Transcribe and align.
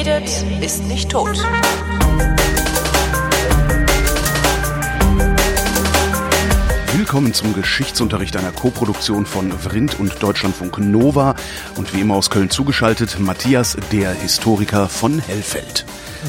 redet, 0.00 0.44
ist 0.62 0.84
nicht 0.84 1.10
tot. 1.10 1.36
Willkommen 6.94 7.34
zum 7.34 7.52
Geschichtsunterricht 7.52 8.34
einer 8.38 8.52
Koproduktion 8.52 9.26
von 9.26 9.52
Vrindt 9.52 10.00
und 10.00 10.22
Deutschlandfunk 10.22 10.78
Nova 10.78 11.34
und 11.76 11.92
wie 11.92 12.00
immer 12.00 12.14
aus 12.14 12.30
Köln 12.30 12.48
zugeschaltet 12.48 13.18
Matthias, 13.20 13.76
der 13.92 14.12
Historiker 14.12 14.88
von 14.88 15.18
Hellfeld. 15.18 15.84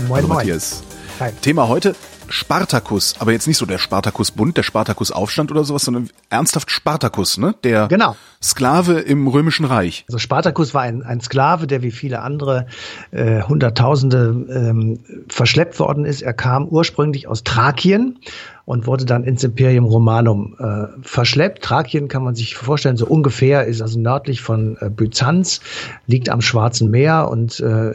Moin, 0.08 0.18
Hallo 0.18 0.28
moin. 0.28 0.38
Matthias. 0.38 0.84
Hi. 1.22 1.32
Thema 1.42 1.70
heute 1.70 1.96
Spartakus, 2.32 3.16
aber 3.20 3.32
jetzt 3.32 3.48
nicht 3.48 3.58
so 3.58 3.66
der 3.66 3.78
Spartakus-Bund, 3.78 4.58
der 4.58 4.64
Spartakus-Aufstand 4.64 5.52
oder 5.52 5.64
sowas, 5.64 5.84
sondern 5.84 6.10
ernsthaft 6.30 6.72
Spartakus, 6.72 7.38
ne? 7.38 7.56
Der 7.64 7.88
Genau. 7.88 8.16
Sklave 8.44 9.00
im 9.00 9.28
Römischen 9.28 9.66
Reich. 9.66 10.04
Also 10.08 10.18
Spartacus 10.18 10.74
war 10.74 10.82
ein, 10.82 11.04
ein 11.04 11.22
Sklave, 11.22 11.68
der 11.68 11.84
wie 11.84 11.92
viele 11.92 12.22
andere 12.22 12.66
äh, 13.12 13.42
Hunderttausende 13.44 14.46
ähm, 14.50 15.00
verschleppt 15.28 15.80
worden 15.80 16.06
ist. 16.06 16.24
Er 16.24 16.34
kam 16.34 16.68
ursprünglich 16.68 17.28
aus 17.28 17.44
Thrakien 17.44 18.18
und 18.66 18.88
wurde 18.88 19.06
dann 19.06 19.24
ins 19.24 19.44
Imperium 19.44 19.86
Romanum 19.86 20.56
äh, 20.58 20.88
verschleppt. 21.04 21.64
Thrakien 21.64 22.08
kann 22.08 22.24
man 22.24 22.34
sich 22.34 22.56
vorstellen, 22.56 22.98
so 22.98 23.06
ungefähr 23.06 23.66
ist 23.66 23.82
also 23.82 24.00
nördlich 24.00 24.42
von 24.42 24.78
äh, 24.80 24.90
Byzanz, 24.90 25.62
liegt 26.08 26.30
am 26.30 26.42
Schwarzen 26.42 26.90
Meer 26.90 27.28
und 27.30 27.60
äh, 27.60 27.94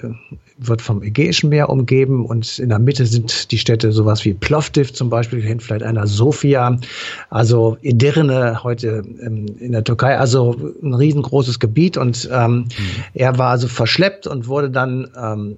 wird 0.59 0.81
vom 0.81 1.03
Ägäischen 1.03 1.51
Meer 1.51 1.69
umgeben 1.69 2.25
und 2.25 2.59
in 2.59 2.69
der 2.71 2.79
Mitte 2.79 3.07
sind 3.07 3.51
die 3.51 3.59
Städte 3.59 3.93
sowas 3.93 4.25
wie 4.25 4.35
Plovdiv 4.35 4.93
zum 4.93 5.11
Beispiel, 5.11 5.43
kennt 5.43 5.63
vielleicht 5.63 5.83
einer 5.83 6.07
Sofia, 6.07 6.79
also 7.31 7.77
Edirne 7.83 8.63
heute 8.63 9.05
ähm, 9.23 9.47
in 9.59 9.73
der 9.73 9.85
Türkei, 9.85 10.19
also 10.19 10.57
ein 10.83 10.95
riesengroßes 10.95 11.59
Gebiet 11.59 11.97
und 11.97 12.29
ähm, 12.33 12.67
er 13.15 13.39
war 13.39 13.51
also 13.51 13.69
verschleppt 13.69 14.27
und 14.27 14.49
wurde 14.49 14.71
dann, 14.71 15.09
ähm, 15.21 15.57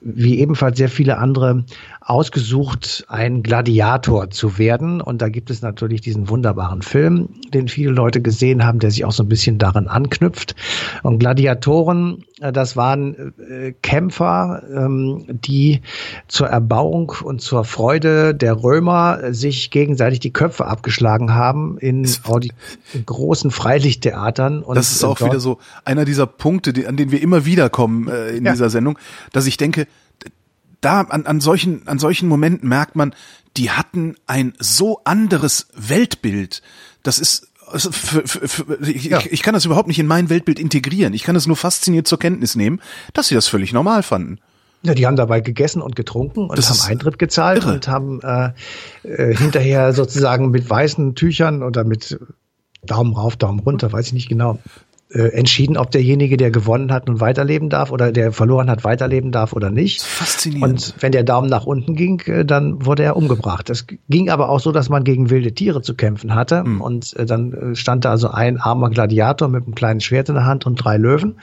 wie 0.00 0.38
ebenfalls 0.38 0.78
sehr 0.78 0.88
viele 0.88 1.18
andere, 1.18 1.64
ausgesucht, 2.06 3.04
ein 3.08 3.42
Gladiator 3.42 4.30
zu 4.30 4.58
werden. 4.58 5.00
Und 5.00 5.22
da 5.22 5.28
gibt 5.28 5.50
es 5.50 5.60
natürlich 5.60 6.00
diesen 6.00 6.28
wunderbaren 6.28 6.82
Film, 6.82 7.28
den 7.52 7.66
viele 7.66 7.90
Leute 7.90 8.22
gesehen 8.22 8.64
haben, 8.64 8.78
der 8.78 8.92
sich 8.92 9.04
auch 9.04 9.12
so 9.12 9.24
ein 9.24 9.28
bisschen 9.28 9.58
daran 9.58 9.88
anknüpft. 9.88 10.54
Und 11.02 11.18
Gladiatoren, 11.18 12.24
das 12.38 12.76
waren 12.76 13.32
äh, 13.38 13.72
Kämpfer, 13.80 14.62
ähm, 14.70 15.24
die 15.26 15.80
zur 16.28 16.48
Erbauung 16.48 17.12
und 17.22 17.40
zur 17.40 17.64
Freude 17.64 18.34
der 18.34 18.62
Römer 18.62 19.22
äh, 19.22 19.34
sich 19.34 19.70
gegenseitig 19.70 20.20
die 20.20 20.32
Köpfe 20.34 20.66
abgeschlagen 20.66 21.32
haben 21.34 21.78
in, 21.78 22.04
in 22.92 23.06
großen 23.06 23.50
Freilichttheatern. 23.50 24.62
Und 24.62 24.74
Das 24.76 24.92
ist 24.92 25.02
auch 25.02 25.16
dort- 25.18 25.30
wieder 25.30 25.40
so 25.40 25.58
einer 25.86 26.04
dieser 26.04 26.26
Punkte, 26.26 26.74
die, 26.74 26.86
an 26.86 26.98
denen 26.98 27.10
wir 27.10 27.22
immer 27.22 27.46
wieder 27.46 27.70
kommen 27.70 28.08
äh, 28.08 28.30
in 28.36 28.44
Ja. 28.44 28.52
dieser 28.52 28.68
Sendung, 28.68 28.98
dass 29.32 29.46
ich 29.46 29.56
denke, 29.56 29.86
da 30.82 31.00
an, 31.00 31.24
an 31.24 31.40
solchen 31.40 31.88
an 31.88 31.98
solchen 31.98 32.28
Momenten 32.28 32.68
merkt 32.68 32.96
man, 32.96 33.14
die 33.56 33.70
hatten 33.70 34.14
ein 34.26 34.52
so 34.58 35.00
anderes 35.04 35.68
Weltbild. 35.74 36.60
Das 37.02 37.18
ist 37.18 37.48
also 37.70 37.90
für, 37.90 38.26
für, 38.26 38.48
für, 38.48 38.88
ich, 38.88 39.04
Ja. 39.04 39.20
ich, 39.30 39.42
kann 39.42 39.54
das 39.54 39.64
überhaupt 39.64 39.88
nicht 39.88 39.98
in 39.98 40.06
mein 40.06 40.28
Weltbild 40.30 40.58
integrieren. 40.58 41.14
Ich 41.14 41.24
kann 41.24 41.36
es 41.36 41.46
nur 41.46 41.56
fasziniert 41.56 42.06
zur 42.06 42.18
Kenntnis 42.18 42.54
nehmen, 42.54 42.80
dass 43.12 43.28
sie 43.28 43.34
das 43.34 43.48
völlig 43.48 43.72
normal 43.72 44.02
fanden. 44.02 44.38
Ja, 44.82 44.94
die 44.94 45.06
haben 45.06 45.16
dabei 45.16 45.40
gegessen 45.40 45.82
und 45.82 45.96
getrunken 45.96 46.48
und 46.48 46.56
Das 46.58 46.68
haben 46.70 46.90
Eintritt 46.90 47.18
gezahlt 47.18 47.64
irre. 47.64 47.74
und 47.74 47.88
haben 47.88 48.20
äh, 48.22 48.50
äh, 49.02 49.34
hinterher 49.34 49.92
sozusagen 49.92 50.50
mit 50.50 50.68
weißen 50.68 51.14
Tüchern 51.14 51.62
oder 51.62 51.82
mit 51.84 52.18
Daumen 52.84 53.14
rauf, 53.14 53.36
Daumen 53.36 53.58
runter, 53.60 53.90
weiß 53.90 54.08
ich 54.08 54.12
nicht 54.12 54.28
genau, 54.28 54.60
äh, 55.10 55.28
entschieden, 55.28 55.76
ob 55.76 55.90
derjenige, 55.90 56.36
der 56.36 56.50
gewonnen 56.50 56.92
hat, 56.92 57.06
nun 57.06 57.20
weiterleben 57.20 57.70
darf 57.70 57.92
oder 57.92 58.12
der 58.12 58.32
verloren 58.32 58.68
hat, 58.68 58.84
weiterleben 58.84 59.32
darf 59.32 59.52
oder 59.52 59.70
nicht. 59.70 60.02
Faszinierend. 60.02 60.64
Und 60.64 60.94
wenn 61.00 61.12
der 61.12 61.22
Daumen 61.22 61.48
nach 61.48 61.64
unten 61.64 61.94
ging, 61.94 62.20
äh, 62.26 62.44
dann 62.44 62.84
wurde 62.84 63.04
er 63.04 63.16
umgebracht. 63.16 63.68
Das 63.68 63.86
ging 64.08 64.30
aber 64.30 64.48
auch 64.48 64.60
so, 64.60 64.72
dass 64.72 64.88
man 64.88 65.04
gegen 65.04 65.30
wilde 65.30 65.52
Tiere 65.52 65.82
zu 65.82 65.94
kämpfen 65.94 66.34
hatte. 66.34 66.64
Und 66.80 67.14
äh, 67.16 67.24
dann 67.24 67.74
stand 67.76 68.04
da 68.04 68.10
also 68.10 68.28
ein 68.28 68.58
armer 68.58 68.90
Gladiator 68.90 69.48
mit 69.48 69.64
einem 69.64 69.74
kleinen 69.74 70.00
Schwert 70.00 70.28
in 70.28 70.34
der 70.34 70.44
Hand 70.44 70.66
und 70.66 70.76
drei 70.76 70.96
Löwen. 70.96 71.36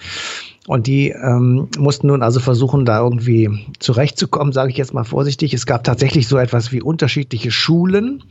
Und 0.66 0.88
die 0.88 1.10
ähm, 1.10 1.68
mussten 1.78 2.08
nun 2.08 2.24
also 2.24 2.40
versuchen, 2.40 2.86
da 2.86 3.00
irgendwie 3.02 3.68
zurechtzukommen, 3.80 4.54
sage 4.54 4.72
ich 4.72 4.78
jetzt 4.78 4.94
mal 4.94 5.04
vorsichtig. 5.04 5.54
Es 5.54 5.66
gab 5.66 5.84
tatsächlich 5.84 6.30
so 6.30 6.38
etwas 6.38 6.72
wie 6.72 6.82
unterschiedliche 6.82 7.52
Schulen. 7.52 8.24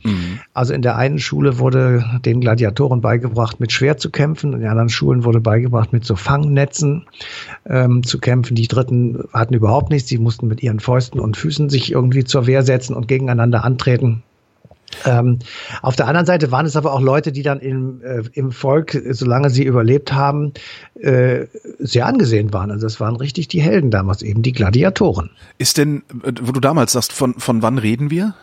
Also 0.53 0.73
in 0.73 0.81
der 0.81 0.95
einen 0.95 1.19
Schule 1.19 1.59
wurde 1.59 2.03
den 2.25 2.41
Gladiatoren 2.41 3.01
beigebracht, 3.01 3.59
mit 3.59 3.71
Schwert 3.71 3.99
zu 3.99 4.09
kämpfen. 4.09 4.53
In 4.53 4.61
den 4.61 4.69
anderen 4.69 4.89
Schulen 4.89 5.25
wurde 5.25 5.41
beigebracht, 5.41 5.93
mit 5.93 6.05
so 6.05 6.15
Fangnetzen 6.15 7.05
ähm, 7.67 8.01
zu 8.01 8.19
kämpfen. 8.19 8.55
Die 8.55 8.67
dritten 8.67 9.25
hatten 9.31 9.53
überhaupt 9.53 9.91
nichts. 9.91 10.09
Sie 10.09 10.17
mussten 10.17 10.47
mit 10.47 10.63
ihren 10.63 10.79
Fäusten 10.79 11.19
und 11.19 11.37
Füßen 11.37 11.69
sich 11.69 11.91
irgendwie 11.91 12.23
zur 12.23 12.47
Wehr 12.47 12.63
setzen 12.63 12.95
und 12.95 13.07
gegeneinander 13.07 13.63
antreten. 13.63 14.23
Ähm, 15.05 15.39
auf 15.81 15.95
der 15.95 16.07
anderen 16.07 16.25
Seite 16.25 16.51
waren 16.51 16.65
es 16.65 16.75
aber 16.75 16.93
auch 16.93 17.01
Leute, 17.01 17.31
die 17.31 17.43
dann 17.43 17.59
im, 17.59 18.01
äh, 18.03 18.23
im 18.33 18.51
Volk, 18.51 18.99
solange 19.11 19.49
sie 19.49 19.63
überlebt 19.63 20.13
haben, 20.13 20.53
äh, 20.99 21.45
sehr 21.79 22.05
angesehen 22.05 22.53
waren. 22.53 22.71
Also 22.71 22.85
das 22.85 22.99
waren 22.99 23.15
richtig 23.15 23.47
die 23.47 23.61
Helden 23.61 23.91
damals, 23.91 24.21
eben 24.21 24.41
die 24.41 24.51
Gladiatoren. 24.51 25.29
Ist 25.57 25.77
denn, 25.77 26.03
wo 26.41 26.51
du 26.51 26.59
damals 26.59 26.93
sagst, 26.93 27.13
von 27.13 27.35
von 27.35 27.61
wann 27.61 27.77
reden 27.77 28.09
wir? 28.09 28.33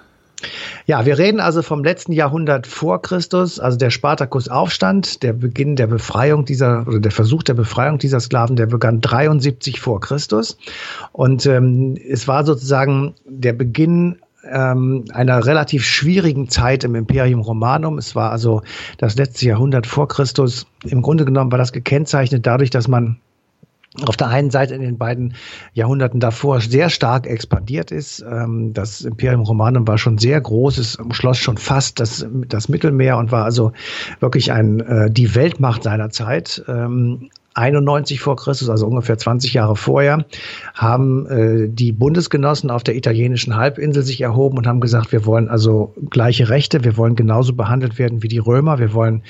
Ja, 0.87 1.05
wir 1.07 1.19
reden 1.19 1.41
also 1.41 1.63
vom 1.63 1.85
letzten 1.85 2.13
Jahrhundert 2.13 2.67
vor 2.67 3.03
Christus, 3.03 3.61
also 3.61 3.77
der 3.77 3.91
Spartakus-Aufstand, 3.91 5.23
der 5.23 5.33
Beginn 5.33 5.77
der 5.77 5.87
Befreiung 5.87 6.45
dieser 6.45 6.87
oder 6.87 6.99
der 6.99 7.13
Versuch 7.13 7.43
der 7.43 7.55
Befreiung 7.55 7.99
dieser 7.99 8.21
Sklaven, 8.21 8.57
der 8.57 8.67
begann 8.67 9.01
73 9.01 9.81
vor 9.81 10.01
Christus. 10.01 10.57
Und 11.13 11.47
ähm, 11.47 11.97
es 12.09 12.27
war 12.27 12.45
sozusagen 12.45 13.15
der 13.27 13.53
Beginn 13.53 14.17
ähm, 14.49 15.05
einer 15.13 15.45
relativ 15.47 15.85
schwierigen 15.85 16.49
Zeit 16.49 16.85
im 16.85 16.95
Imperium 16.95 17.41
Romanum. 17.41 17.99
Es 17.99 18.15
war 18.15 18.31
also 18.31 18.63
das 18.99 19.17
letzte 19.17 19.47
Jahrhundert 19.47 19.87
vor 19.87 20.09
Christus. 20.09 20.67
Im 20.85 21.03
Grunde 21.03 21.25
genommen 21.25 21.51
war 21.53 21.59
das 21.59 21.73
gekennzeichnet 21.73 22.47
dadurch, 22.47 22.71
dass 22.71 22.89
man 22.89 23.19
auf 24.07 24.17
der 24.17 24.29
einen 24.29 24.51
Seite 24.51 24.75
in 24.75 24.83
den 24.83 24.99
beiden 24.99 25.35
Jahrhunderten 25.75 26.21
davor 26.21 26.61
sehr 26.61 26.91
stark 26.91 27.27
expandiert 27.27 27.91
ist. 27.91 28.21
Ähm, 28.21 28.73
Das 28.73 29.01
Imperium 29.01 29.41
Romanum 29.43 29.87
war 29.89 29.99
schon 29.99 30.17
sehr 30.17 30.41
groß, 30.41 30.79
es 30.79 30.97
umschloss 30.97 31.39
schon 31.39 31.57
fast 31.57 31.99
das, 31.99 32.25
das 32.47 32.69
Mittelmeer 32.69 33.19
und 33.19 33.33
war 33.33 33.45
also 33.45 33.73
wirklich 34.21 34.53
ein, 34.53 34.81
äh, 34.81 35.11
die 35.11 35.35
Weltmacht 35.35 35.83
seiner 35.83 36.11
Zeit. 36.11 36.63
Ähm, 37.57 37.63
91 37.63 38.21
vor 38.21 38.37
Christus, 38.37 38.69
also 38.69 38.87
ungefähr 38.87 39.19
20 39.19 39.55
Jahre 39.55 39.77
vorher, 39.77 40.25
haben 40.75 41.27
äh, 41.27 41.69
die 41.69 41.93
Bundesgenossen 41.93 42.71
auf 42.71 42.83
der 42.83 42.97
italienischen 42.97 43.57
Halbinsel 43.57 44.03
sich 44.03 44.21
erhoben 44.21 44.59
und 44.59 44.67
haben 44.67 44.81
gesagt, 44.81 45.13
wir 45.13 45.27
wollen 45.27 45.49
also 45.49 45.95
gleiche 46.11 46.49
Rechte, 46.49 46.85
wir 46.85 46.97
wollen 46.97 47.17
genauso 47.17 47.55
behandelt 47.55 47.99
werden 47.99 48.23
wie 48.23 48.29
die 48.29 48.39
Römer, 48.39 48.79
wir 48.79 48.95
wollen 48.95 49.23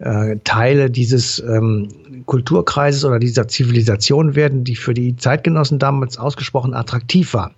äh, 0.00 0.38
Teile 0.44 0.90
dieses 0.90 1.40
ähm, 1.40 1.88
Kulturkreises 2.24 3.04
oder 3.04 3.18
dieser 3.18 3.48
Zivilisation 3.48 4.34
werden, 4.34 4.64
die 4.64 4.76
für 4.76 4.94
die 4.94 5.16
Zeitgenossen 5.16 5.78
damals 5.78 6.16
ausgesprochen 6.16 6.72
attraktiv 6.72 7.34
war. 7.34 7.52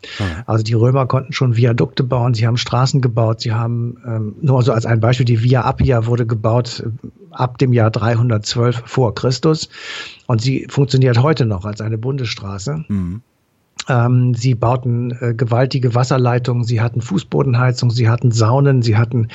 Also 0.47 0.65
die 0.65 0.75
Römer 0.75 1.07
konnten 1.07 1.33
schon 1.33 1.57
Viadukte 1.57 2.03
bauen, 2.03 2.35
sie 2.35 2.47
haben 2.47 2.57
Straßen 2.57 3.01
gebaut, 3.01 3.43
sie 3.43 3.53
haben, 3.53 3.97
ähm, 4.05 4.35
nur 4.41 4.63
so 4.63 4.73
als 4.73 4.87
ein 4.87 4.99
Beispiel, 4.99 5.27
die 5.27 5.43
Via 5.43 5.69
Appia 5.69 6.07
wurde 6.07 6.27
gebaut 6.27 6.83
ab 7.33 7.59
dem 7.59 7.73
Jahr 7.73 7.91
312 7.91 8.83
vor 8.87 9.15
Christus 9.15 9.69
und 10.27 10.41
sie 10.41 10.67
funktioniert 10.69 11.19
heute 11.23 11.47
noch 11.47 11.65
als 11.65 11.81
eine 11.81 11.99
Bundesstraße. 11.99 12.85
Ähm, 13.89 14.35
sie 14.35 14.55
bauten 14.55 15.11
äh, 15.21 15.35
gewaltige 15.35 15.95
Wasserleitungen, 15.95 16.65
sie 16.65 16.81
hatten 16.81 17.01
Fußbodenheizung, 17.01 17.91
sie 17.91 18.09
hatten 18.09 18.31
Saunen, 18.31 18.83
sie 18.83 18.97
hatten 18.97 19.29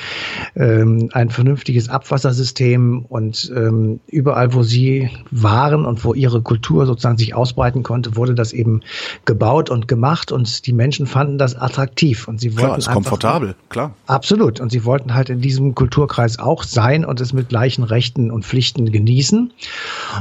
ähm, 0.56 1.10
ein 1.12 1.30
vernünftiges 1.30 1.88
Abwassersystem 1.88 3.04
und 3.08 3.52
ähm, 3.54 4.00
überall, 4.06 4.54
wo 4.54 4.62
sie 4.62 5.10
waren 5.30 5.84
und 5.84 6.04
wo 6.04 6.14
ihre 6.14 6.40
Kultur 6.42 6.86
sozusagen 6.86 7.18
sich 7.18 7.34
ausbreiten 7.34 7.82
konnte, 7.82 8.16
wurde 8.16 8.34
das 8.34 8.52
eben 8.52 8.80
gebaut 9.24 9.70
und 9.70 9.88
gemacht 9.88 10.32
und 10.32 10.66
die 10.66 10.72
Menschen 10.72 11.06
fanden 11.06 11.38
das 11.38 11.54
attraktiv 11.54 12.26
und 12.28 12.40
sie 12.40 12.52
wollten 12.52 12.66
Klar, 12.66 12.78
ist 12.78 12.88
einfach- 12.88 12.94
komfortabel, 12.94 13.54
klar. 13.68 13.94
Absolut. 14.06 14.60
Und 14.60 14.70
sie 14.70 14.84
wollten 14.84 15.14
halt 15.14 15.28
in 15.30 15.40
diesem 15.40 15.74
Kulturkreis 15.74 16.38
auch 16.38 16.62
sein 16.62 17.04
und 17.04 17.20
es 17.20 17.32
mit 17.32 17.48
gleichen 17.48 17.84
Rechten 17.84 18.30
und 18.30 18.44
Pflichten 18.44 18.90
genießen. 18.90 19.52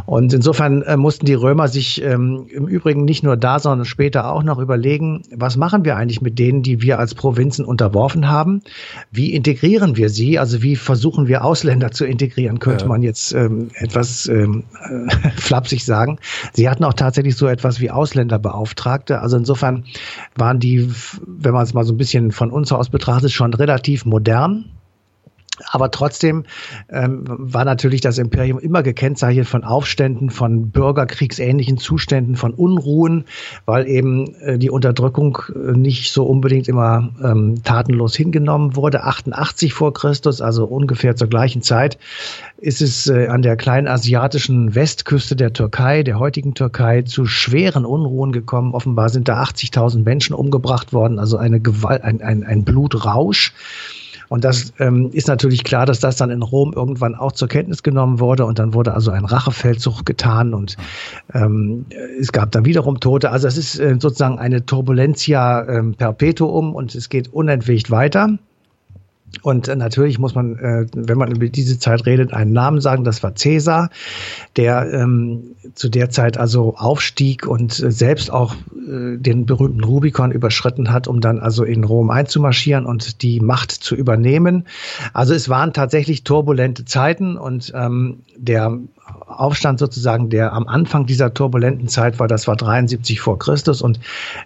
Und 0.06 0.33
insofern 0.33 0.81
äh, 0.81 0.97
mussten 0.97 1.25
die 1.25 1.33
Römer 1.33 1.68
sich 1.68 2.01
ähm, 2.03 2.45
im 2.50 2.68
Übrigen 2.68 3.06
nicht 3.06 3.23
nur 3.23 3.38
da, 3.38 3.59
sondern 3.59 3.85
später 3.85 4.16
auch 4.25 4.43
noch 4.43 4.59
überlegen, 4.59 5.23
was 5.35 5.57
machen 5.57 5.85
wir 5.85 5.95
eigentlich 5.95 6.21
mit 6.21 6.39
denen, 6.39 6.63
die 6.63 6.81
wir 6.81 6.99
als 6.99 7.15
Provinzen 7.15 7.65
unterworfen 7.65 8.27
haben? 8.29 8.61
Wie 9.11 9.33
integrieren 9.33 9.95
wir 9.97 10.09
sie? 10.09 10.39
Also 10.39 10.61
wie 10.63 10.75
versuchen 10.75 11.27
wir 11.27 11.43
Ausländer 11.43 11.91
zu 11.91 12.05
integrieren, 12.05 12.59
könnte 12.59 12.85
Ja. 12.85 12.89
man 12.89 13.01
jetzt 13.03 13.33
ähm, 13.33 13.69
etwas 13.75 14.27
ähm, 14.27 14.63
äh, 14.89 15.31
flapsig 15.37 15.85
sagen. 15.85 16.19
Sie 16.53 16.69
hatten 16.69 16.83
auch 16.83 16.93
tatsächlich 16.93 17.35
so 17.35 17.47
etwas 17.47 17.79
wie 17.79 17.91
Ausländerbeauftragte. 17.91 19.21
Also 19.21 19.37
insofern 19.37 19.85
waren 20.35 20.59
die, 20.59 20.89
wenn 21.25 21.53
man 21.53 21.63
es 21.63 21.73
mal 21.73 21.83
so 21.83 21.93
ein 21.93 21.97
bisschen 21.97 22.31
von 22.31 22.51
uns 22.51 22.71
aus 22.71 22.89
betrachtet, 22.89 23.31
schon 23.31 23.53
relativ 23.53 24.05
modern. 24.05 24.65
Aber 25.71 25.92
trotzdem 25.92 26.45
ähm, 26.89 27.24
war 27.27 27.65
natürlich 27.65 28.01
das 28.01 28.18
Imperium 28.18 28.59
immer 28.59 28.83
gekennzeichnet 28.83 29.48
von 29.48 29.63
Aufständen, 29.63 30.30
von 30.30 30.69
bürgerkriegsähnlichen 30.69 31.77
Zuständen, 31.77 32.36
von 32.36 32.54
Unruhen, 32.54 33.25
weil 33.65 33.88
eben 33.88 34.36
äh, 34.42 34.57
die 34.57 34.69
Unterdrückung 34.69 35.39
äh, 35.54 35.71
nicht 35.71 36.12
so 36.12 36.25
unbedingt 36.25 36.68
immer 36.68 37.09
ähm, 37.24 37.63
tatenlos 37.63 38.15
hingenommen 38.15 38.75
wurde. 38.75 39.04
88 39.04 39.74
vor 39.74 39.94
Christus, 39.94 40.42
also 40.42 40.65
ungefähr 40.65 41.15
zur 41.15 41.27
gleichen 41.27 41.62
Zeit, 41.62 41.98
ist 42.57 42.81
es 42.81 43.07
äh, 43.07 43.27
an 43.27 43.42
der 43.42 43.56
kleinen 43.56 43.88
asiatischen 43.88 44.75
Westküste 44.75 45.36
der 45.36 45.54
Türkei, 45.54 46.04
der 46.04 46.19
heutigen 46.19 46.54
Türkei, 46.54 47.01
zu 47.01 47.25
schweren 47.25 47.86
Unruhen 47.86 48.31
gekommen. 48.31 48.74
Offenbar 48.74 49.09
sind 49.09 49.27
da 49.27 49.42
80.000 49.42 50.04
Menschen 50.04 50.33
umgebracht 50.36 50.94
worden, 50.94 51.19
also 51.19 51.38
eine 51.38 51.59
Gewalt, 51.59 52.04
ein, 52.04 52.21
ein, 52.21 52.44
ein 52.44 52.63
Blutrausch. 52.63 53.54
Und 54.29 54.44
das 54.44 54.74
ähm, 54.79 55.09
ist 55.13 55.27
natürlich 55.27 55.63
klar, 55.63 55.85
dass 55.85 56.00
das 56.00 56.18
dann 56.18 56.29
in 56.29 56.41
Rom 56.41 56.74
irgendwann 56.74 57.15
auch 57.15 57.31
zur 57.31 57.47
Kenntnis 57.47 57.83
genommen 57.83 58.19
wurde 58.19 58.45
und 58.45 58.59
dann 58.59 58.74
wurde 58.74 58.94
also 58.94 59.12
ein 59.12 59.25
Rachefeldzug 59.25 60.06
getan 60.06 60.53
und 60.53 60.75
ähm, 61.33 61.85
es 62.19 62.31
gab 62.31 62.51
dann 62.51 62.65
wiederum 62.65 63.00
Tote. 63.00 63.31
Also 63.31 63.47
es 63.47 63.57
ist 63.57 63.79
äh, 63.79 63.95
sozusagen 64.00 64.39
eine 64.39 64.65
Turbulentia 64.65 65.68
ähm, 65.68 65.95
perpetuum 65.95 66.75
und 66.75 66.95
es 66.95 67.09
geht 67.09 67.33
unentwegt 67.33 67.89
weiter. 67.91 68.38
Und 69.41 69.68
natürlich 69.68 70.19
muss 70.19 70.35
man, 70.35 70.57
äh, 70.57 70.85
wenn 70.94 71.18
man 71.18 71.31
über 71.31 71.47
diese 71.47 71.79
Zeit 71.79 72.06
redet, 72.06 72.33
einen 72.33 72.53
Namen 72.53 72.81
sagen. 72.81 73.03
Das 73.03 73.24
war 73.24 73.31
Caesar, 73.31 73.89
der 74.56 74.91
ähm, 74.94 75.56
zu 75.75 75.89
der 75.89 76.09
Zeit 76.09 76.38
also 76.38 76.75
aufstieg 76.75 77.45
und 77.45 77.79
äh, 77.79 77.91
selbst 77.91 78.31
auch 78.31 78.56
äh, 78.56 79.18
den 79.18 79.45
berühmten 79.45 79.83
Rubikon 79.83 80.31
überschritten 80.31 80.91
hat, 80.91 81.07
um 81.07 81.21
dann 81.21 81.39
also 81.39 81.63
in 81.63 81.83
Rom 81.83 82.09
einzumarschieren 82.09 82.85
und 82.85 83.21
die 83.21 83.39
Macht 83.39 83.71
zu 83.71 83.95
übernehmen. 83.95 84.65
Also 85.13 85.33
es 85.33 85.50
waren 85.50 85.73
tatsächlich 85.73 86.23
turbulente 86.23 86.85
Zeiten 86.85 87.38
und 87.38 87.73
ähm, 87.75 88.19
der 88.38 88.80
Aufstand 89.25 89.80
sozusagen, 89.80 90.30
der 90.30 90.53
am 90.53 90.68
Anfang 90.68 91.06
dieser 91.06 91.33
turbulenten 91.33 91.88
Zeit 91.88 92.19
war, 92.19 92.27
das 92.27 92.47
war 92.47 92.56
73 92.56 93.19
vor 93.19 93.39
Christus 93.39 93.81
und 93.81 94.00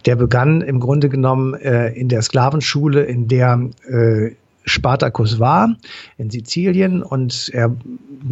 der 0.06 0.16
begann 0.16 0.62
im 0.62 0.80
Grunde 0.80 1.10
genommen 1.10 1.54
äh, 1.54 1.90
in 1.90 2.10
der 2.10 2.22
Sklavenschule, 2.22 3.04
in 3.04 3.28
der 3.28 3.70
äh, 3.88 4.32
Spartacus 4.66 5.40
war 5.40 5.76
in 6.18 6.30
Sizilien 6.30 7.04
und 7.04 7.50
er 7.54 7.76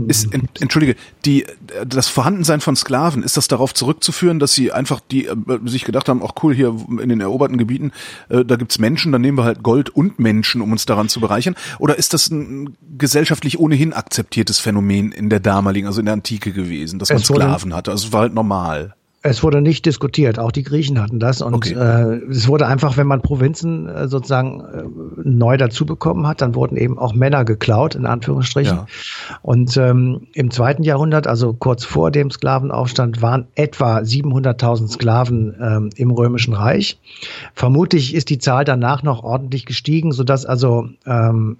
ist 0.07 0.29
entschuldige 0.59 0.95
die 1.25 1.45
das 1.85 2.07
Vorhandensein 2.07 2.61
von 2.61 2.75
Sklaven 2.75 3.23
ist 3.23 3.37
das 3.37 3.47
darauf 3.47 3.73
zurückzuführen, 3.73 4.39
dass 4.39 4.53
sie 4.53 4.71
einfach 4.71 4.99
die 4.99 5.25
äh, 5.25 5.35
sich 5.65 5.83
gedacht 5.83 6.09
haben, 6.09 6.21
auch 6.21 6.35
cool 6.43 6.53
hier 6.53 6.75
in 7.01 7.09
den 7.09 7.21
eroberten 7.21 7.57
Gebieten 7.57 7.91
äh, 8.29 8.45
da 8.45 8.55
gibt's 8.55 8.79
Menschen, 8.79 9.11
dann 9.11 9.21
nehmen 9.21 9.37
wir 9.37 9.43
halt 9.43 9.63
Gold 9.63 9.89
und 9.89 10.19
Menschen, 10.19 10.61
um 10.61 10.71
uns 10.71 10.85
daran 10.85 11.09
zu 11.09 11.19
bereichern 11.19 11.55
oder 11.79 11.97
ist 11.97 12.13
das 12.13 12.29
ein 12.29 12.77
gesellschaftlich 12.97 13.59
ohnehin 13.59 13.93
akzeptiertes 13.93 14.59
Phänomen 14.59 15.11
in 15.11 15.29
der 15.29 15.39
damaligen, 15.39 15.87
also 15.87 15.99
in 15.99 16.05
der 16.05 16.13
Antike 16.13 16.51
gewesen, 16.51 16.99
dass 16.99 17.09
man 17.09 17.19
Sklaven 17.19 17.73
hatte, 17.73 17.91
also 17.91 18.07
es 18.07 18.13
war 18.13 18.21
halt 18.21 18.33
normal. 18.33 18.95
Es 19.21 19.43
wurde 19.43 19.61
nicht 19.61 19.85
diskutiert, 19.85 20.39
auch 20.39 20.51
die 20.51 20.63
Griechen 20.63 21.01
hatten 21.01 21.19
das 21.19 21.41
und 21.41 21.53
okay. 21.53 21.73
äh, 21.73 22.29
es 22.29 22.47
wurde 22.47 22.67
einfach, 22.67 22.95
wenn 22.95 23.07
man 23.07 23.21
Provinzen 23.21 23.89
äh, 23.89 24.07
sozusagen 24.07 24.61
äh, 24.61 24.83
neu 25.27 25.57
dazu 25.57 25.85
bekommen 25.85 26.25
hat, 26.25 26.41
dann 26.41 26.55
wurden 26.55 26.77
eben 26.77 26.97
auch 26.97 27.13
Männer 27.13 27.43
geklaut, 27.43 27.95
in 27.95 28.05
Anführungsstrichen. 28.05 28.77
Ja. 28.77 28.85
Und 29.41 29.75
ähm, 29.75 30.27
im 30.33 30.51
zweiten 30.51 30.83
Jahrhundert, 30.83 31.27
also 31.27 31.51
kurz 31.51 31.83
vor 31.83 32.11
dem 32.11 32.31
Sklavenaufstand, 32.31 33.21
waren 33.21 33.47
etwa 33.55 33.97
700.000 33.97 34.87
Sklaven 34.87 35.53
ähm, 35.59 35.89
im 35.97 36.11
Römischen 36.11 36.53
Reich. 36.53 36.97
Vermutlich 37.53 38.15
ist 38.15 38.29
die 38.29 38.37
Zahl 38.39 38.63
danach 38.63 39.03
noch 39.03 39.23
ordentlich 39.23 39.65
gestiegen, 39.65 40.13
sodass 40.13 40.45
also 40.45 40.87
ähm, 41.05 41.57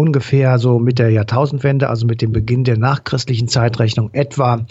ungefähr 0.00 0.58
so 0.58 0.78
mit 0.78 0.98
der 0.98 1.10
Jahrtausendwende, 1.10 1.90
also 1.90 2.06
mit 2.06 2.22
dem 2.22 2.32
Beginn 2.32 2.64
der 2.64 2.78
nachchristlichen 2.78 3.48
Zeitrechnung, 3.48 4.10
etwa 4.14 4.64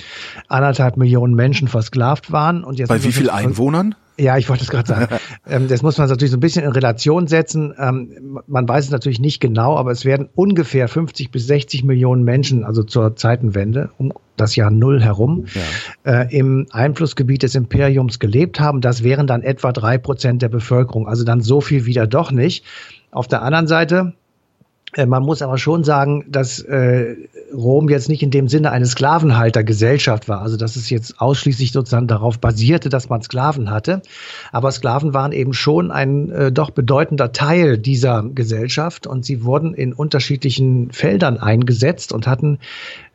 anderthalb 0.48 0.98
Millionen 0.98 1.36
Menschen 1.36 1.68
versklavt 1.68 2.32
waren. 2.32 2.64
Und 2.64 2.80
jetzt 2.80 2.90
Bei 2.90 3.04
wie 3.04 3.12
viel 3.12 3.30
Einwohnern? 3.30 3.94
Ja, 4.18 4.38
ich 4.38 4.50
wollte 4.50 4.64
es 4.64 4.70
gerade 4.70 4.88
sagen. 4.88 5.08
Ähm, 5.48 5.68
das 5.68 5.82
muss 5.82 5.98
man 5.98 6.08
natürlich 6.08 6.30
so 6.30 6.38
ein 6.38 6.42
bisschen 6.42 6.64
in 6.64 6.72
Relation 6.72 7.26
setzen. 7.26 7.74
Ähm, 7.80 8.42
man 8.46 8.68
weiß 8.68 8.86
es 8.86 8.92
natürlich 8.92 9.20
nicht 9.20 9.40
genau, 9.40 9.78
aber 9.78 9.90
es 9.92 10.06
werden 10.06 10.30
ungefähr 10.36 10.88
50 10.88 11.32
bis 11.32 11.48
60 11.48 11.84
Millionen 11.86 12.24
Menschen, 12.24 12.64
also 12.64 12.84
zur 12.84 13.16
Zeitenwende, 13.16 13.90
um 13.98 14.14
das 14.38 14.56
Jahr 14.56 14.70
Null 14.70 15.02
herum, 15.02 15.46
ja. 16.06 16.22
Äh, 16.22 16.38
im 16.38 16.68
Einflussgebiet 16.70 17.42
des 17.42 17.56
Imperiums 17.56 18.20
gelebt 18.20 18.60
haben. 18.60 18.82
Das 18.82 19.04
wären 19.04 19.26
dann 19.26 19.42
etwa 19.42 19.72
drei 19.72 19.98
Prozent 19.98 20.44
der 20.44 20.50
Bevölkerung. 20.50 21.08
Also 21.08 21.24
dann 21.24 21.42
so 21.42 21.62
viel 21.62 21.86
wieder 21.86 22.06
doch 22.06 22.32
nicht. 22.32 22.64
Auf 23.12 23.28
der 23.28 23.42
anderen 23.42 23.66
Seite, 23.66 24.14
man 24.98 25.24
muss 25.24 25.42
aber 25.42 25.58
schon 25.58 25.84
sagen, 25.84 26.26
dass 26.30 26.60
äh, 26.62 27.16
Rom 27.54 27.90
jetzt 27.90 28.10
nicht 28.10 28.24
in 28.24 28.32
dem 28.32 28.48
Sinne 28.48 28.72
eine 28.72 28.86
Sklavenhaltergesellschaft 28.86 30.28
war, 30.28 30.42
also 30.42 30.58
dass 30.58 30.76
es 30.76 30.90
jetzt 30.90 31.22
ausschließlich 31.22 31.72
sozusagen 31.72 32.08
darauf 32.08 32.40
basierte, 32.40 32.90
dass 32.90 33.10
man 33.10 33.22
Sklaven 33.22 33.70
hatte. 33.70 34.02
Aber 34.52 34.72
Sklaven 34.72 35.14
waren 35.14 35.32
eben 35.32 35.54
schon 35.54 35.92
ein 35.92 36.32
äh, 36.32 36.52
doch 36.52 36.72
bedeutender 36.72 37.32
Teil 37.32 37.78
dieser 37.78 38.24
Gesellschaft 38.24 39.06
und 39.06 39.26
sie 39.26 39.44
wurden 39.44 39.74
in 39.74 39.94
unterschiedlichen 39.94 40.92
Feldern 40.92 41.38
eingesetzt 41.38 42.12
und 42.12 42.28
hatten 42.28 42.60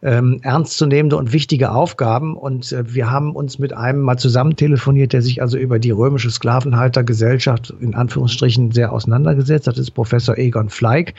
ähm, 0.04 0.40
ernstzunehmende 0.42 1.16
und 1.16 1.32
wichtige 1.32 1.72
Aufgaben. 1.72 2.36
Und 2.36 2.70
äh, 2.72 2.94
wir 2.94 3.10
haben 3.10 3.34
uns 3.34 3.58
mit 3.58 3.72
einem 3.72 4.02
mal 4.02 4.18
zusammen 4.18 4.54
telefoniert, 4.54 5.12
der 5.12 5.22
sich 5.22 5.40
also 5.40 5.56
über 5.56 5.78
die 5.78 5.90
römische 5.90 6.30
Sklavenhaltergesellschaft 6.30 7.74
in 7.80 7.94
Anführungsstrichen 7.94 8.70
sehr 8.70 8.92
auseinandergesetzt 8.92 9.66
hat. 9.66 9.74
Das 9.74 9.80
ist 9.80 9.92
Professor 9.92 10.36
Egon 10.36 10.68
Fleig. 10.68 11.14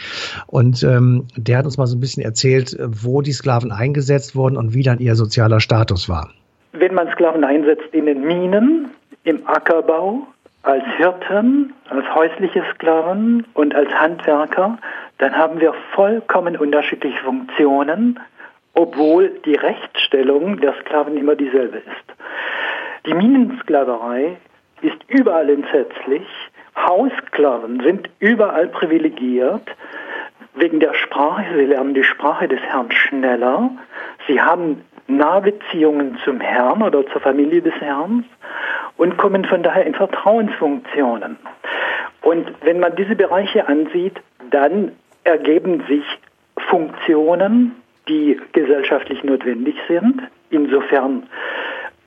Und 0.47 0.83
ähm, 0.83 1.27
der 1.35 1.57
hat 1.57 1.65
uns 1.65 1.77
mal 1.77 1.87
so 1.87 1.97
ein 1.97 1.99
bisschen 1.99 2.23
erzählt, 2.23 2.77
wo 2.79 3.21
die 3.21 3.31
Sklaven 3.31 3.71
eingesetzt 3.71 4.35
wurden 4.35 4.57
und 4.57 4.73
wie 4.73 4.83
dann 4.83 4.99
ihr 4.99 5.15
sozialer 5.15 5.59
Status 5.59 6.07
war. 6.09 6.29
Wenn 6.73 6.93
man 6.93 7.09
Sklaven 7.11 7.43
einsetzt 7.43 7.93
in 7.93 8.05
den 8.05 8.21
Minen, 8.21 8.89
im 9.23 9.47
Ackerbau, 9.47 10.27
als 10.63 10.83
Hirten, 10.97 11.73
als 11.89 12.05
häusliche 12.13 12.63
Sklaven 12.73 13.45
und 13.53 13.75
als 13.75 13.89
Handwerker, 13.91 14.77
dann 15.19 15.37
haben 15.37 15.59
wir 15.59 15.73
vollkommen 15.93 16.57
unterschiedliche 16.57 17.19
Funktionen, 17.23 18.19
obwohl 18.73 19.29
die 19.45 19.55
Rechtsstellung 19.55 20.59
der 20.59 20.73
Sklaven 20.81 21.17
immer 21.17 21.35
dieselbe 21.35 21.77
ist. 21.77 22.15
Die 23.05 23.13
Minensklaverei 23.13 24.37
ist 24.81 24.97
überall 25.07 25.49
entsetzlich, 25.49 26.27
Haussklaven 26.75 27.81
sind 27.81 28.09
überall 28.19 28.67
privilegiert, 28.67 29.63
wegen 30.55 30.79
der 30.79 30.93
Sprache, 30.93 31.45
sie 31.55 31.65
lernen 31.65 31.93
die 31.93 32.03
Sprache 32.03 32.47
des 32.47 32.59
Herrn 32.61 32.91
schneller, 32.91 33.71
sie 34.27 34.41
haben 34.41 34.83
Nahbeziehungen 35.07 36.17
zum 36.23 36.39
Herrn 36.39 36.81
oder 36.81 37.05
zur 37.07 37.21
Familie 37.21 37.61
des 37.61 37.75
Herrn 37.75 38.25
und 38.97 39.17
kommen 39.17 39.45
von 39.45 39.61
daher 39.63 39.85
in 39.85 39.93
Vertrauensfunktionen. 39.93 41.37
Und 42.21 42.51
wenn 42.61 42.79
man 42.79 42.95
diese 42.95 43.15
Bereiche 43.15 43.67
ansieht, 43.67 44.19
dann 44.49 44.93
ergeben 45.23 45.83
sich 45.87 46.03
Funktionen, 46.69 47.75
die 48.07 48.39
gesellschaftlich 48.53 49.23
notwendig 49.23 49.75
sind. 49.87 50.21
Insofern 50.49 51.27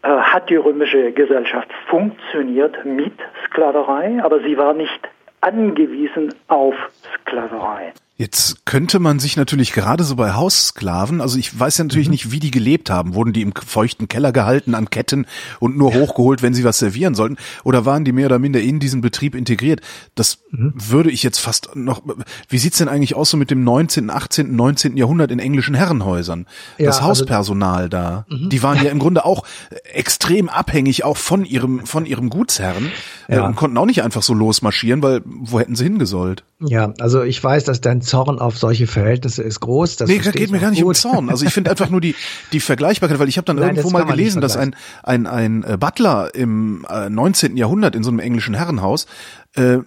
äh, 0.02 0.08
hat 0.08 0.50
die 0.50 0.56
römische 0.56 1.12
Gesellschaft 1.12 1.68
funktioniert 1.86 2.84
mit 2.84 3.14
Sklaverei, 3.46 4.18
aber 4.22 4.40
sie 4.40 4.56
war 4.56 4.74
nicht 4.74 5.08
angewiesen 5.40 6.34
auf 6.48 6.74
Sklaverei. 7.14 7.92
Jetzt 8.20 8.66
könnte 8.66 8.98
man 8.98 9.20
sich 9.20 9.36
natürlich 9.36 9.72
gerade 9.72 10.02
so 10.02 10.16
bei 10.16 10.32
Haussklaven, 10.32 11.20
also 11.20 11.38
ich 11.38 11.56
weiß 11.56 11.78
ja 11.78 11.84
natürlich 11.84 12.08
mhm. 12.08 12.12
nicht, 12.12 12.32
wie 12.32 12.40
die 12.40 12.50
gelebt 12.50 12.90
haben. 12.90 13.14
Wurden 13.14 13.32
die 13.32 13.42
im 13.42 13.52
feuchten 13.52 14.08
Keller 14.08 14.32
gehalten 14.32 14.74
an 14.74 14.90
Ketten 14.90 15.24
und 15.60 15.78
nur 15.78 15.94
hochgeholt, 15.94 16.42
wenn 16.42 16.52
sie 16.52 16.64
was 16.64 16.78
servieren 16.78 17.14
sollten? 17.14 17.36
Oder 17.62 17.84
waren 17.84 18.04
die 18.04 18.10
mehr 18.10 18.26
oder 18.26 18.40
minder 18.40 18.60
in 18.60 18.80
diesen 18.80 19.02
Betrieb 19.02 19.36
integriert? 19.36 19.82
Das 20.16 20.40
mhm. 20.50 20.72
würde 20.74 21.12
ich 21.12 21.22
jetzt 21.22 21.38
fast 21.38 21.76
noch, 21.76 22.02
wie 22.48 22.58
sieht's 22.58 22.78
denn 22.78 22.88
eigentlich 22.88 23.14
aus 23.14 23.30
so 23.30 23.36
mit 23.36 23.52
dem 23.52 23.62
19., 23.62 24.10
18., 24.10 24.56
19. 24.56 24.96
Jahrhundert 24.96 25.30
in 25.30 25.38
englischen 25.38 25.76
Herrenhäusern? 25.76 26.46
Ja, 26.76 26.86
das 26.86 26.96
also 26.96 27.08
Hauspersonal 27.10 27.84
also, 27.84 27.88
da, 27.88 28.26
mhm. 28.28 28.48
die 28.48 28.64
waren 28.64 28.82
ja 28.82 28.90
im 28.90 28.98
Grunde 28.98 29.24
auch 29.24 29.44
extrem 29.92 30.48
abhängig 30.48 31.04
auch 31.04 31.18
von 31.18 31.44
ihrem, 31.44 31.86
von 31.86 32.04
ihrem 32.04 32.30
Gutsherren 32.30 32.90
äh, 33.28 33.36
ja. 33.36 33.46
und 33.46 33.54
konnten 33.54 33.78
auch 33.78 33.86
nicht 33.86 34.02
einfach 34.02 34.22
so 34.22 34.34
losmarschieren, 34.34 35.04
weil 35.04 35.22
wo 35.24 35.60
hätten 35.60 35.76
sie 35.76 35.84
hingesollt? 35.84 36.42
Ja, 36.60 36.92
also 36.98 37.22
ich 37.22 37.42
weiß, 37.42 37.62
dass 37.62 37.80
dein 37.80 38.02
Zorn 38.08 38.38
auf 38.38 38.58
solche 38.58 38.86
Verhältnisse 38.86 39.42
ist 39.42 39.60
groß. 39.60 39.96
Das 39.96 40.08
nee, 40.08 40.18
geht 40.18 40.50
mir 40.50 40.58
gar 40.58 40.70
nicht 40.70 40.82
gut. 40.82 40.88
um 40.88 40.94
Zorn. 40.94 41.30
Also 41.30 41.44
ich 41.46 41.52
finde 41.52 41.70
einfach 41.70 41.90
nur 41.90 42.00
die, 42.00 42.14
die 42.52 42.60
Vergleichbarkeit, 42.60 43.18
weil 43.18 43.28
ich 43.28 43.36
habe 43.36 43.44
dann 43.44 43.56
Nein, 43.60 43.76
irgendwo 43.76 43.90
mal 43.90 44.04
gelesen, 44.04 44.40
dass 44.40 44.56
ein, 44.56 44.74
ein, 45.02 45.26
ein 45.26 45.62
äh, 45.64 45.76
Butler 45.78 46.34
im 46.34 46.84
äh, 46.90 47.08
19. 47.08 47.56
Jahrhundert 47.56 47.94
in 47.94 48.02
so 48.02 48.10
einem 48.10 48.18
englischen 48.18 48.54
Herrenhaus 48.54 49.06
äh, 49.54 49.78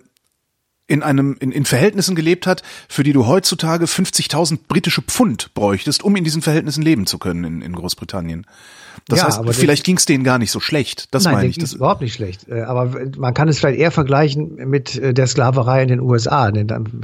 in 0.91 1.03
einem 1.03 1.38
in, 1.39 1.51
in 1.53 1.63
Verhältnissen 1.63 2.15
gelebt 2.15 2.45
hat, 2.45 2.63
für 2.89 3.03
die 3.03 3.13
du 3.13 3.25
heutzutage 3.25 3.86
50.000 3.86 4.60
britische 4.67 5.01
Pfund 5.01 5.53
bräuchtest, 5.53 6.03
um 6.03 6.15
in 6.17 6.25
diesen 6.25 6.41
Verhältnissen 6.41 6.83
leben 6.83 7.05
zu 7.05 7.17
können 7.17 7.45
in, 7.45 7.62
in 7.62 7.74
Großbritannien. 7.74 8.45
Das 9.07 9.19
ja, 9.19 9.25
heißt, 9.25 9.41
vielleicht 9.51 9.83
ging 9.83 9.98
es 9.98 10.05
denen 10.05 10.24
gar 10.24 10.38
nicht 10.38 10.51
so 10.51 10.60
schlecht. 10.60 11.13
Das 11.13 11.24
nein, 11.24 11.33
meine 11.33 11.48
ich. 11.48 11.57
Das 11.57 11.74
überhaupt 11.74 12.01
nicht 12.01 12.13
schlecht. 12.13 12.48
Äh, 12.48 12.62
aber 12.62 12.91
man 13.17 13.33
kann 13.33 13.48
es 13.48 13.60
vielleicht 13.60 13.79
eher 13.79 13.91
vergleichen 13.91 14.55
mit 14.69 14.95
äh, 14.95 15.13
der 15.13 15.27
Sklaverei 15.27 15.81
in 15.83 15.88
den 15.88 16.00
USA, 16.00 16.48
in 16.48 16.67
den 16.67 17.01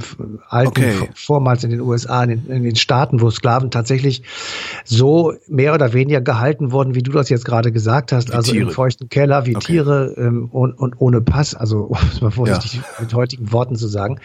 alten, 0.48 0.68
okay. 0.68 1.10
vormals 1.14 1.64
in 1.64 1.70
den 1.70 1.80
USA, 1.80 2.22
in 2.24 2.30
den, 2.30 2.46
in 2.50 2.62
den, 2.62 2.76
Staaten, 2.76 3.20
wo 3.20 3.30
Sklaven 3.30 3.70
tatsächlich 3.70 4.22
so 4.84 5.34
mehr 5.48 5.74
oder 5.74 5.92
weniger 5.92 6.20
gehalten 6.20 6.72
wurden, 6.72 6.94
wie 6.94 7.02
du 7.02 7.10
das 7.10 7.28
jetzt 7.28 7.44
gerade 7.44 7.72
gesagt 7.72 8.12
hast, 8.12 8.28
wie 8.28 8.34
also 8.34 8.52
Tiere. 8.52 8.68
im 8.68 8.74
feuchten 8.74 9.08
Keller, 9.08 9.46
wie 9.46 9.56
okay. 9.56 9.72
Tiere 9.72 10.14
ähm, 10.16 10.48
und, 10.50 10.72
und, 10.74 10.94
ohne 10.98 11.20
Pass, 11.20 11.54
also 11.54 11.78
um 11.88 11.98
es 12.12 12.20
mal 12.20 12.30
vorsichtig 12.30 12.74
ja. 12.74 12.82
mit 13.00 13.14
heutigen 13.14 13.52
Worten 13.52 13.76
zu 13.78 13.88
sagen. 13.88 14.20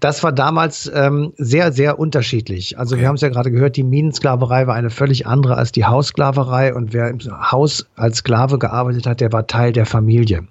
Das 0.00 0.22
war 0.22 0.32
damals 0.32 0.90
ähm, 0.94 1.32
sehr, 1.36 1.72
sehr 1.72 1.98
unterschiedlich. 1.98 2.78
Also 2.78 2.94
okay. 2.94 3.02
wir 3.02 3.08
haben 3.08 3.16
es 3.16 3.22
ja 3.22 3.28
gerade 3.28 3.50
gehört, 3.50 3.76
die 3.76 3.82
Minensklaverei 3.82 4.66
war 4.66 4.74
eine 4.74 4.90
völlig 4.90 5.26
andere 5.26 5.56
als 5.56 5.72
die 5.72 5.84
Haussklaverei 5.84 6.74
und 6.74 6.92
wer 6.92 7.08
im 7.08 7.18
Haus 7.50 7.86
als 7.96 8.18
Sklave 8.18 8.58
gearbeitet 8.58 9.06
hat, 9.06 9.20
der 9.20 9.32
war 9.32 9.46
Teil 9.46 9.72
der 9.72 9.86
Familie. 9.86 10.46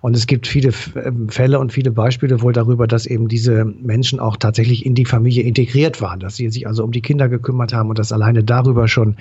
Und 0.00 0.16
es 0.16 0.26
gibt 0.26 0.46
viele 0.46 0.72
ähm, 0.96 1.28
Fälle 1.28 1.58
und 1.58 1.72
viele 1.72 1.90
Beispiele 1.90 2.42
wohl 2.42 2.52
darüber, 2.52 2.86
dass 2.86 3.06
eben 3.06 3.28
diese 3.28 3.64
Menschen 3.64 4.20
auch 4.20 4.36
tatsächlich 4.36 4.84
in 4.84 4.94
die 4.94 5.04
Familie 5.04 5.42
integriert 5.42 6.00
waren, 6.00 6.20
dass 6.20 6.36
sie 6.36 6.50
sich 6.50 6.66
also 6.66 6.84
um 6.84 6.92
die 6.92 7.02
Kinder 7.02 7.28
gekümmert 7.28 7.72
haben 7.72 7.88
und 7.88 7.98
dass 7.98 8.12
alleine 8.12 8.44
darüber 8.44 8.88
schon 8.88 9.16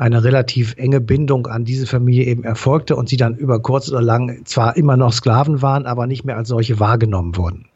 eine 0.00 0.24
relativ 0.24 0.76
enge 0.78 0.98
Bindung 0.98 1.46
an 1.46 1.66
diese 1.66 1.86
Familie 1.86 2.24
eben 2.24 2.42
erfolgte 2.42 2.96
und 2.96 3.10
sie 3.10 3.18
dann 3.18 3.36
über 3.36 3.60
kurz 3.60 3.90
oder 3.90 4.00
lang 4.00 4.46
zwar 4.46 4.76
immer 4.78 4.96
noch 4.96 5.12
Sklaven 5.12 5.60
waren, 5.60 5.84
aber 5.84 6.06
nicht 6.06 6.24
mehr 6.24 6.38
als 6.38 6.48
solche 6.48 6.80
wahrgenommen 6.80 7.36
wurden. 7.36 7.66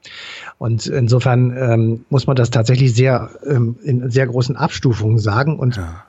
Und 0.57 0.87
insofern 0.87 1.55
ähm, 1.55 2.05
muss 2.09 2.27
man 2.27 2.35
das 2.35 2.51
tatsächlich 2.51 2.95
sehr 2.95 3.29
ähm, 3.47 3.77
in 3.83 4.11
sehr 4.11 4.27
großen 4.27 4.57
Abstufungen 4.57 5.19
sagen 5.19 5.59
und 5.59 5.77
ja 5.77 6.05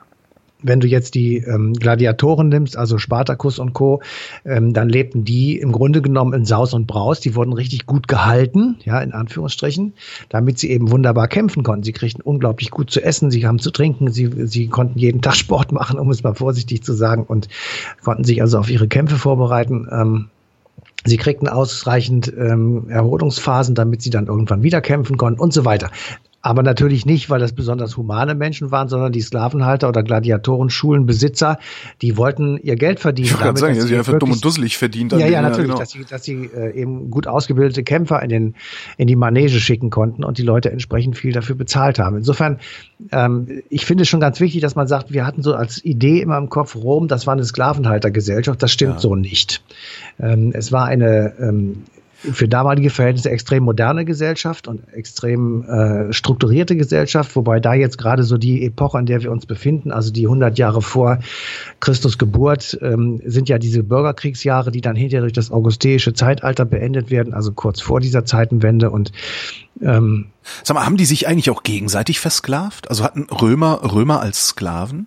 wenn 0.66 0.80
du 0.80 0.86
jetzt 0.86 1.14
die 1.14 1.38
ähm, 1.38 1.72
Gladiatoren 1.74 2.48
nimmst, 2.48 2.76
also 2.76 2.98
Spartacus 2.98 3.58
und 3.58 3.72
Co., 3.72 4.02
ähm, 4.44 4.72
dann 4.72 4.88
lebten 4.88 5.24
die 5.24 5.58
im 5.58 5.72
Grunde 5.72 6.02
genommen 6.02 6.32
in 6.32 6.44
Saus 6.44 6.74
und 6.74 6.86
Braus. 6.86 7.20
Die 7.20 7.34
wurden 7.34 7.52
richtig 7.52 7.86
gut 7.86 8.08
gehalten, 8.08 8.76
ja, 8.84 9.00
in 9.00 9.12
Anführungsstrichen, 9.12 9.94
damit 10.28 10.58
sie 10.58 10.70
eben 10.70 10.90
wunderbar 10.90 11.28
kämpfen 11.28 11.62
konnten. 11.62 11.84
Sie 11.84 11.92
kriegten 11.92 12.22
unglaublich 12.22 12.70
gut 12.70 12.90
zu 12.90 13.02
essen, 13.02 13.30
sie 13.30 13.46
haben 13.46 13.58
zu 13.58 13.70
trinken, 13.70 14.10
sie, 14.10 14.30
sie 14.46 14.68
konnten 14.68 14.98
jeden 14.98 15.22
Tag 15.22 15.36
Sport 15.46 15.72
machen, 15.72 15.98
um 15.98 16.10
es 16.10 16.22
mal 16.22 16.34
vorsichtig 16.34 16.82
zu 16.82 16.92
sagen, 16.92 17.24
und 17.24 17.48
konnten 18.02 18.24
sich 18.24 18.42
also 18.42 18.58
auf 18.58 18.70
ihre 18.70 18.88
Kämpfe 18.88 19.16
vorbereiten. 19.16 19.88
Ähm, 19.90 20.26
Sie 21.06 21.18
kriegten 21.18 21.48
ausreichend 21.48 22.32
ähm, 22.36 22.88
Erholungsphasen, 22.88 23.76
damit 23.76 24.02
sie 24.02 24.10
dann 24.10 24.26
irgendwann 24.26 24.64
wieder 24.64 24.80
kämpfen 24.80 25.16
konnten 25.16 25.40
und 25.40 25.52
so 25.52 25.64
weiter. 25.64 25.90
Aber 26.46 26.62
natürlich 26.62 27.06
nicht, 27.06 27.28
weil 27.28 27.40
das 27.40 27.52
besonders 27.52 27.96
humane 27.96 28.36
Menschen 28.36 28.70
waren, 28.70 28.86
sondern 28.86 29.10
die 29.10 29.20
Sklavenhalter 29.20 29.88
oder 29.88 30.04
Gladiatoren, 30.04 30.70
Schulenbesitzer, 30.70 31.58
die 32.02 32.16
wollten 32.16 32.56
ihr 32.58 32.76
Geld 32.76 33.00
verdienen. 33.00 33.30
Ich 33.30 33.36
damit, 33.36 33.58
sagen, 33.58 33.74
dass 33.74 33.88
sie 33.88 33.96
einfach 33.96 34.16
dumm 34.20 34.30
und 34.30 34.44
dusselig 34.44 34.78
verdient 34.78 35.10
Ja, 35.10 35.26
ja, 35.26 35.42
natürlich, 35.42 35.70
ja, 35.70 35.74
genau. 35.74 35.78
dass 35.80 35.90
sie, 35.90 36.04
dass 36.04 36.22
sie 36.22 36.48
äh, 36.54 36.80
eben 36.80 37.10
gut 37.10 37.26
ausgebildete 37.26 37.82
Kämpfer 37.82 38.22
in, 38.22 38.28
den, 38.28 38.54
in 38.96 39.08
die 39.08 39.16
Manege 39.16 39.58
schicken 39.58 39.90
konnten 39.90 40.22
und 40.22 40.38
die 40.38 40.44
Leute 40.44 40.70
entsprechend 40.70 41.18
viel 41.18 41.32
dafür 41.32 41.56
bezahlt 41.56 41.98
haben. 41.98 42.16
Insofern, 42.16 42.60
ähm, 43.10 43.64
ich 43.68 43.84
finde 43.84 44.02
es 44.02 44.08
schon 44.08 44.20
ganz 44.20 44.38
wichtig, 44.38 44.60
dass 44.60 44.76
man 44.76 44.86
sagt, 44.86 45.12
wir 45.12 45.26
hatten 45.26 45.42
so 45.42 45.52
als 45.52 45.84
Idee 45.84 46.20
immer 46.20 46.38
im 46.38 46.48
Kopf, 46.48 46.76
Rom, 46.76 47.08
das 47.08 47.26
war 47.26 47.32
eine 47.32 47.44
Sklavenhaltergesellschaft. 47.44 48.62
Das 48.62 48.70
stimmt 48.70 48.94
ja. 48.94 49.00
so 49.00 49.16
nicht. 49.16 49.64
Ähm, 50.20 50.52
es 50.54 50.70
war 50.70 50.84
eine 50.84 51.34
ähm, 51.40 51.82
für 52.18 52.48
damalige 52.48 52.90
Verhältnisse 52.90 53.30
extrem 53.30 53.64
moderne 53.64 54.04
Gesellschaft 54.04 54.68
und 54.68 54.92
extrem 54.92 55.64
äh, 55.64 56.12
strukturierte 56.12 56.74
Gesellschaft, 56.76 57.36
wobei 57.36 57.60
da 57.60 57.74
jetzt 57.74 57.98
gerade 57.98 58.22
so 58.22 58.38
die 58.38 58.64
Epoche, 58.64 58.98
in 58.98 59.06
der 59.06 59.22
wir 59.22 59.30
uns 59.30 59.46
befinden, 59.46 59.92
also 59.92 60.12
die 60.12 60.24
100 60.24 60.58
Jahre 60.58 60.82
vor 60.82 61.18
Christus 61.80 62.18
Geburt, 62.18 62.78
ähm, 62.80 63.20
sind 63.24 63.48
ja 63.48 63.58
diese 63.58 63.82
Bürgerkriegsjahre, 63.82 64.70
die 64.70 64.80
dann 64.80 64.96
hinterher 64.96 65.20
durch 65.20 65.34
das 65.34 65.50
augusteische 65.50 66.14
Zeitalter 66.14 66.64
beendet 66.64 67.10
werden, 67.10 67.34
also 67.34 67.52
kurz 67.52 67.80
vor 67.80 68.00
dieser 68.00 68.24
Zeitenwende 68.24 68.90
und 68.90 69.12
ähm, 69.82 70.26
Sag 70.62 70.76
mal, 70.76 70.86
haben 70.86 70.96
die 70.96 71.04
sich 71.04 71.28
eigentlich 71.28 71.50
auch 71.50 71.64
gegenseitig 71.64 72.20
versklavt? 72.20 72.88
Also 72.88 73.04
hatten 73.04 73.24
Römer 73.24 73.80
Römer 73.92 74.20
als 74.20 74.48
Sklaven? 74.48 75.06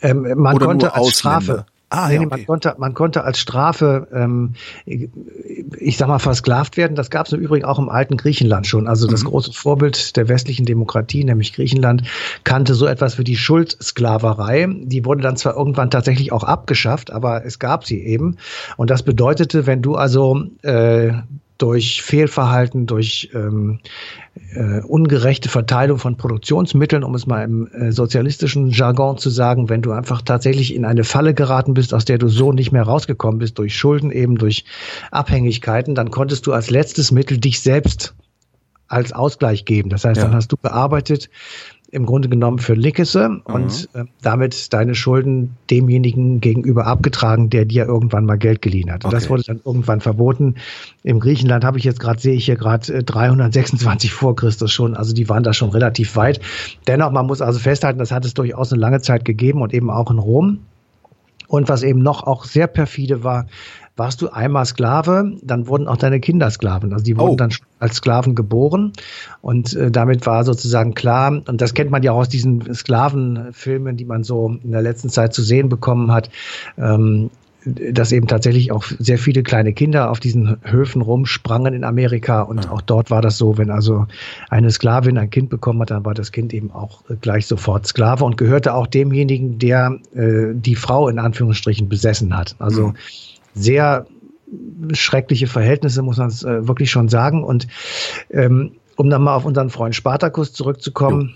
Ähm, 0.00 0.22
man 0.36 0.56
Oder 0.56 0.66
konnte 0.66 0.94
als 0.94 1.18
Strafe 1.18 1.66
Ah, 1.94 2.10
ja, 2.10 2.20
okay. 2.20 2.28
man, 2.30 2.46
konnte, 2.46 2.74
man 2.78 2.94
konnte 2.94 3.22
als 3.22 3.38
Strafe, 3.38 4.08
ähm, 4.14 4.54
ich 4.86 5.98
sag 5.98 6.08
mal, 6.08 6.18
versklavt 6.18 6.78
werden. 6.78 6.94
Das 6.94 7.10
gab 7.10 7.26
es 7.26 7.34
im 7.34 7.40
Übrigen 7.40 7.66
auch 7.66 7.78
im 7.78 7.90
alten 7.90 8.16
Griechenland 8.16 8.66
schon. 8.66 8.88
Also 8.88 9.06
das 9.06 9.24
mhm. 9.24 9.28
große 9.28 9.52
Vorbild 9.52 10.16
der 10.16 10.26
westlichen 10.28 10.64
Demokratie, 10.64 11.22
nämlich 11.22 11.52
Griechenland, 11.52 12.04
kannte 12.44 12.72
so 12.72 12.86
etwas 12.86 13.18
wie 13.18 13.24
die 13.24 13.36
Schuldsklaverei. 13.36 14.68
Die 14.84 15.04
wurde 15.04 15.20
dann 15.20 15.36
zwar 15.36 15.54
irgendwann 15.54 15.90
tatsächlich 15.90 16.32
auch 16.32 16.44
abgeschafft, 16.44 17.10
aber 17.12 17.44
es 17.44 17.58
gab 17.58 17.84
sie 17.84 18.02
eben. 18.02 18.38
Und 18.78 18.88
das 18.88 19.02
bedeutete, 19.02 19.66
wenn 19.66 19.82
du 19.82 19.94
also 19.94 20.44
äh, 20.62 21.12
durch 21.58 22.02
Fehlverhalten, 22.02 22.86
durch 22.86 23.30
ähm, 23.34 23.80
äh, 24.54 24.80
ungerechte 24.80 25.48
Verteilung 25.48 25.98
von 25.98 26.16
Produktionsmitteln, 26.16 27.04
um 27.04 27.14
es 27.14 27.26
mal 27.26 27.44
im 27.44 27.66
äh, 27.68 27.92
sozialistischen 27.92 28.70
Jargon 28.70 29.18
zu 29.18 29.30
sagen, 29.30 29.68
wenn 29.68 29.82
du 29.82 29.92
einfach 29.92 30.22
tatsächlich 30.22 30.74
in 30.74 30.84
eine 30.84 31.04
Falle 31.04 31.34
geraten 31.34 31.74
bist, 31.74 31.92
aus 31.92 32.04
der 32.04 32.18
du 32.18 32.28
so 32.28 32.52
nicht 32.52 32.72
mehr 32.72 32.82
rausgekommen 32.82 33.38
bist, 33.38 33.58
durch 33.58 33.76
Schulden 33.76 34.10
eben, 34.10 34.36
durch 34.36 34.64
Abhängigkeiten, 35.10 35.94
dann 35.94 36.10
konntest 36.10 36.46
du 36.46 36.52
als 36.52 36.70
letztes 36.70 37.12
Mittel 37.12 37.38
dich 37.38 37.60
selbst 37.60 38.14
als 38.88 39.12
Ausgleich 39.12 39.64
geben. 39.64 39.88
Das 39.88 40.04
heißt, 40.04 40.18
ja. 40.18 40.24
dann 40.24 40.34
hast 40.34 40.52
du 40.52 40.56
gearbeitet 40.56 41.30
im 41.92 42.06
Grunde 42.06 42.30
genommen 42.30 42.58
für 42.58 42.72
Lickese 42.72 43.28
mhm. 43.28 43.40
und 43.44 43.88
äh, 43.92 44.04
damit 44.22 44.72
deine 44.72 44.94
Schulden 44.94 45.56
demjenigen 45.70 46.40
gegenüber 46.40 46.86
abgetragen, 46.86 47.50
der 47.50 47.66
dir 47.66 47.84
irgendwann 47.84 48.24
mal 48.24 48.38
Geld 48.38 48.62
geliehen 48.62 48.90
hat. 48.90 49.04
Okay. 49.04 49.14
Das 49.14 49.28
wurde 49.28 49.42
dann 49.46 49.60
irgendwann 49.62 50.00
verboten. 50.00 50.54
Im 51.02 51.20
Griechenland 51.20 51.64
habe 51.64 51.76
ich 51.76 51.84
jetzt 51.84 52.00
gerade, 52.00 52.18
sehe 52.18 52.32
ich 52.32 52.46
hier 52.46 52.56
gerade 52.56 52.92
äh, 52.94 53.04
326 53.04 54.10
vor 54.10 54.34
Christus 54.34 54.72
schon, 54.72 54.96
also 54.96 55.12
die 55.12 55.28
waren 55.28 55.42
da 55.42 55.52
schon 55.52 55.68
relativ 55.68 56.16
weit. 56.16 56.40
Dennoch, 56.86 57.12
man 57.12 57.26
muss 57.26 57.42
also 57.42 57.58
festhalten, 57.58 57.98
das 57.98 58.10
hat 58.10 58.24
es 58.24 58.32
durchaus 58.32 58.72
eine 58.72 58.80
lange 58.80 59.02
Zeit 59.02 59.26
gegeben 59.26 59.60
und 59.60 59.74
eben 59.74 59.90
auch 59.90 60.10
in 60.10 60.18
Rom. 60.18 60.60
Und 61.46 61.68
was 61.68 61.82
eben 61.82 62.00
noch 62.00 62.26
auch 62.26 62.46
sehr 62.46 62.66
perfide 62.66 63.22
war, 63.22 63.44
warst 63.96 64.22
du 64.22 64.30
einmal 64.30 64.64
Sklave, 64.64 65.36
dann 65.42 65.66
wurden 65.66 65.86
auch 65.86 65.96
deine 65.96 66.20
Kinder 66.20 66.50
Sklaven. 66.50 66.92
Also 66.92 67.04
die 67.04 67.16
wurden 67.16 67.32
oh. 67.32 67.36
dann 67.36 67.52
als 67.78 67.96
Sklaven 67.96 68.34
geboren 68.34 68.92
und 69.40 69.74
äh, 69.74 69.90
damit 69.90 70.26
war 70.26 70.44
sozusagen 70.44 70.94
klar, 70.94 71.42
und 71.46 71.60
das 71.60 71.74
kennt 71.74 71.90
man 71.90 72.02
ja 72.02 72.12
auch 72.12 72.20
aus 72.20 72.28
diesen 72.28 72.74
Sklavenfilmen, 72.74 73.96
die 73.96 74.04
man 74.04 74.24
so 74.24 74.56
in 74.62 74.72
der 74.72 74.82
letzten 74.82 75.10
Zeit 75.10 75.34
zu 75.34 75.42
sehen 75.42 75.68
bekommen 75.68 76.10
hat, 76.10 76.30
ähm, 76.78 77.30
dass 77.64 78.10
eben 78.10 78.26
tatsächlich 78.26 78.72
auch 78.72 78.84
sehr 78.98 79.18
viele 79.18 79.44
kleine 79.44 79.72
Kinder 79.72 80.10
auf 80.10 80.18
diesen 80.18 80.56
Höfen 80.62 81.00
rumsprangen 81.00 81.74
in 81.74 81.84
Amerika 81.84 82.42
und 82.42 82.68
auch 82.68 82.80
dort 82.80 83.10
war 83.10 83.22
das 83.22 83.38
so, 83.38 83.56
wenn 83.56 83.70
also 83.70 84.06
eine 84.50 84.70
Sklavin 84.70 85.16
ein 85.16 85.30
Kind 85.30 85.48
bekommen 85.48 85.80
hat, 85.80 85.92
dann 85.92 86.04
war 86.04 86.14
das 86.14 86.32
Kind 86.32 86.52
eben 86.54 86.72
auch 86.72 87.04
gleich 87.20 87.46
sofort 87.46 87.86
Sklave 87.86 88.24
und 88.24 88.36
gehörte 88.36 88.74
auch 88.74 88.88
demjenigen, 88.88 89.58
der 89.58 89.98
äh, 90.14 90.54
die 90.54 90.74
Frau 90.74 91.08
in 91.08 91.20
Anführungsstrichen 91.20 91.88
besessen 91.88 92.36
hat. 92.36 92.56
Also 92.58 92.88
mhm 92.88 92.94
sehr 93.54 94.06
schreckliche 94.92 95.46
Verhältnisse, 95.46 96.02
muss 96.02 96.18
man 96.18 96.28
es 96.28 96.42
äh, 96.42 96.66
wirklich 96.68 96.90
schon 96.90 97.08
sagen. 97.08 97.42
Und 97.44 97.66
ähm, 98.30 98.72
um 98.96 99.10
dann 99.10 99.22
mal 99.22 99.34
auf 99.34 99.44
unseren 99.44 99.70
Freund 99.70 99.94
Spartacus 99.94 100.52
zurückzukommen. 100.52 101.34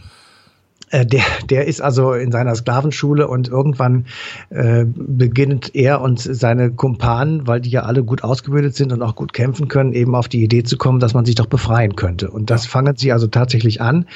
Äh, 0.90 1.04
der, 1.04 1.24
der 1.50 1.66
ist 1.66 1.80
also 1.80 2.12
in 2.12 2.30
seiner 2.30 2.54
Sklavenschule 2.54 3.26
und 3.26 3.48
irgendwann 3.48 4.06
äh, 4.50 4.84
beginnt 4.86 5.74
er 5.74 6.00
und 6.00 6.20
seine 6.20 6.70
Kumpanen, 6.70 7.46
weil 7.46 7.60
die 7.60 7.70
ja 7.70 7.82
alle 7.82 8.04
gut 8.04 8.22
ausgebildet 8.22 8.76
sind 8.76 8.92
und 8.92 9.02
auch 9.02 9.16
gut 9.16 9.32
kämpfen 9.32 9.66
können, 9.66 9.92
eben 9.94 10.14
auf 10.14 10.28
die 10.28 10.44
Idee 10.44 10.62
zu 10.62 10.76
kommen, 10.76 11.00
dass 11.00 11.12
man 11.12 11.24
sich 11.24 11.34
doch 11.34 11.46
befreien 11.46 11.96
könnte. 11.96 12.30
Und 12.30 12.50
das 12.50 12.66
fangen 12.66 12.96
sie 12.96 13.10
also 13.10 13.26
tatsächlich 13.26 13.80
an. 13.80 14.06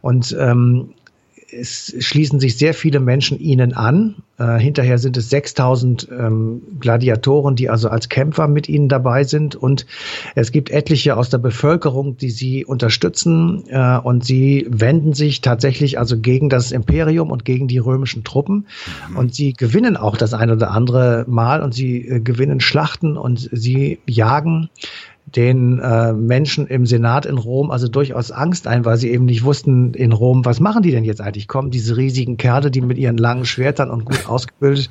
Und 0.00 0.34
ähm, 0.38 0.94
es 1.60 1.94
schließen 1.98 2.40
sich 2.40 2.56
sehr 2.56 2.74
viele 2.74 3.00
Menschen 3.00 3.38
ihnen 3.38 3.72
an. 3.72 4.16
Äh, 4.38 4.58
hinterher 4.58 4.98
sind 4.98 5.16
es 5.16 5.30
6000 5.30 6.08
ähm, 6.10 6.62
Gladiatoren, 6.80 7.56
die 7.56 7.70
also 7.70 7.88
als 7.88 8.08
Kämpfer 8.08 8.48
mit 8.48 8.68
ihnen 8.68 8.88
dabei 8.88 9.24
sind. 9.24 9.54
Und 9.54 9.86
es 10.34 10.52
gibt 10.52 10.70
etliche 10.70 11.16
aus 11.16 11.30
der 11.30 11.38
Bevölkerung, 11.38 12.16
die 12.16 12.30
sie 12.30 12.64
unterstützen. 12.64 13.64
Äh, 13.68 13.98
und 13.98 14.24
sie 14.24 14.66
wenden 14.68 15.12
sich 15.12 15.40
tatsächlich 15.40 15.98
also 15.98 16.18
gegen 16.18 16.48
das 16.48 16.72
Imperium 16.72 17.30
und 17.30 17.44
gegen 17.44 17.68
die 17.68 17.78
römischen 17.78 18.24
Truppen. 18.24 18.66
Mhm. 19.10 19.16
Und 19.16 19.34
sie 19.34 19.52
gewinnen 19.52 19.96
auch 19.96 20.16
das 20.16 20.34
ein 20.34 20.50
oder 20.50 20.70
andere 20.70 21.24
Mal 21.28 21.62
und 21.62 21.74
sie 21.74 22.06
äh, 22.06 22.20
gewinnen 22.20 22.60
Schlachten 22.60 23.16
und 23.16 23.48
sie 23.52 23.98
jagen 24.06 24.68
den 25.26 25.78
äh, 25.80 26.12
Menschen 26.12 26.66
im 26.66 26.86
Senat 26.86 27.26
in 27.26 27.38
Rom 27.38 27.70
also 27.70 27.88
durchaus 27.88 28.30
Angst 28.30 28.66
ein, 28.66 28.84
weil 28.84 28.96
sie 28.96 29.10
eben 29.10 29.24
nicht 29.24 29.44
wussten 29.44 29.94
in 29.94 30.12
Rom, 30.12 30.44
was 30.44 30.60
machen 30.60 30.82
die 30.82 30.90
denn 30.90 31.04
jetzt 31.04 31.20
eigentlich? 31.20 31.48
Kommen 31.48 31.70
diese 31.70 31.96
riesigen 31.96 32.36
Kerle, 32.36 32.70
die 32.70 32.80
mit 32.80 32.98
ihren 32.98 33.16
langen 33.16 33.44
Schwertern 33.44 33.90
und 33.90 34.04
gut 34.04 34.26
ausgebildet, 34.28 34.90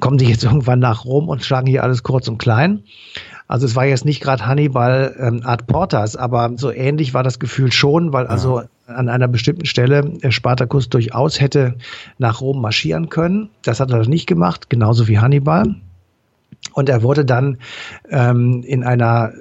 kommen 0.00 0.18
die 0.18 0.26
jetzt 0.26 0.44
irgendwann 0.44 0.78
nach 0.78 1.04
Rom 1.04 1.28
und 1.28 1.44
schlagen 1.44 1.66
hier 1.66 1.82
alles 1.82 2.02
kurz 2.02 2.28
und 2.28 2.38
klein? 2.38 2.84
Also 3.46 3.66
es 3.66 3.76
war 3.76 3.84
jetzt 3.84 4.06
nicht 4.06 4.22
gerade 4.22 4.46
Hannibal 4.46 5.14
ähm, 5.18 5.42
Art 5.44 5.66
Portas, 5.66 6.16
aber 6.16 6.52
so 6.56 6.70
ähnlich 6.70 7.12
war 7.12 7.22
das 7.22 7.38
Gefühl 7.38 7.72
schon, 7.72 8.12
weil 8.12 8.26
also 8.26 8.62
an 8.86 9.08
einer 9.08 9.28
bestimmten 9.28 9.66
Stelle 9.66 10.18
Spartacus 10.30 10.88
durchaus 10.88 11.40
hätte 11.40 11.76
nach 12.18 12.40
Rom 12.40 12.60
marschieren 12.60 13.10
können. 13.10 13.50
Das 13.62 13.80
hat 13.80 13.90
er 13.90 14.08
nicht 14.08 14.26
gemacht, 14.26 14.70
genauso 14.70 15.08
wie 15.08 15.18
Hannibal. 15.18 15.76
Und 16.72 16.88
er 16.88 17.02
wurde 17.02 17.24
dann 17.24 17.58
ähm, 18.10 18.62
in 18.66 18.82
einer 18.82 19.32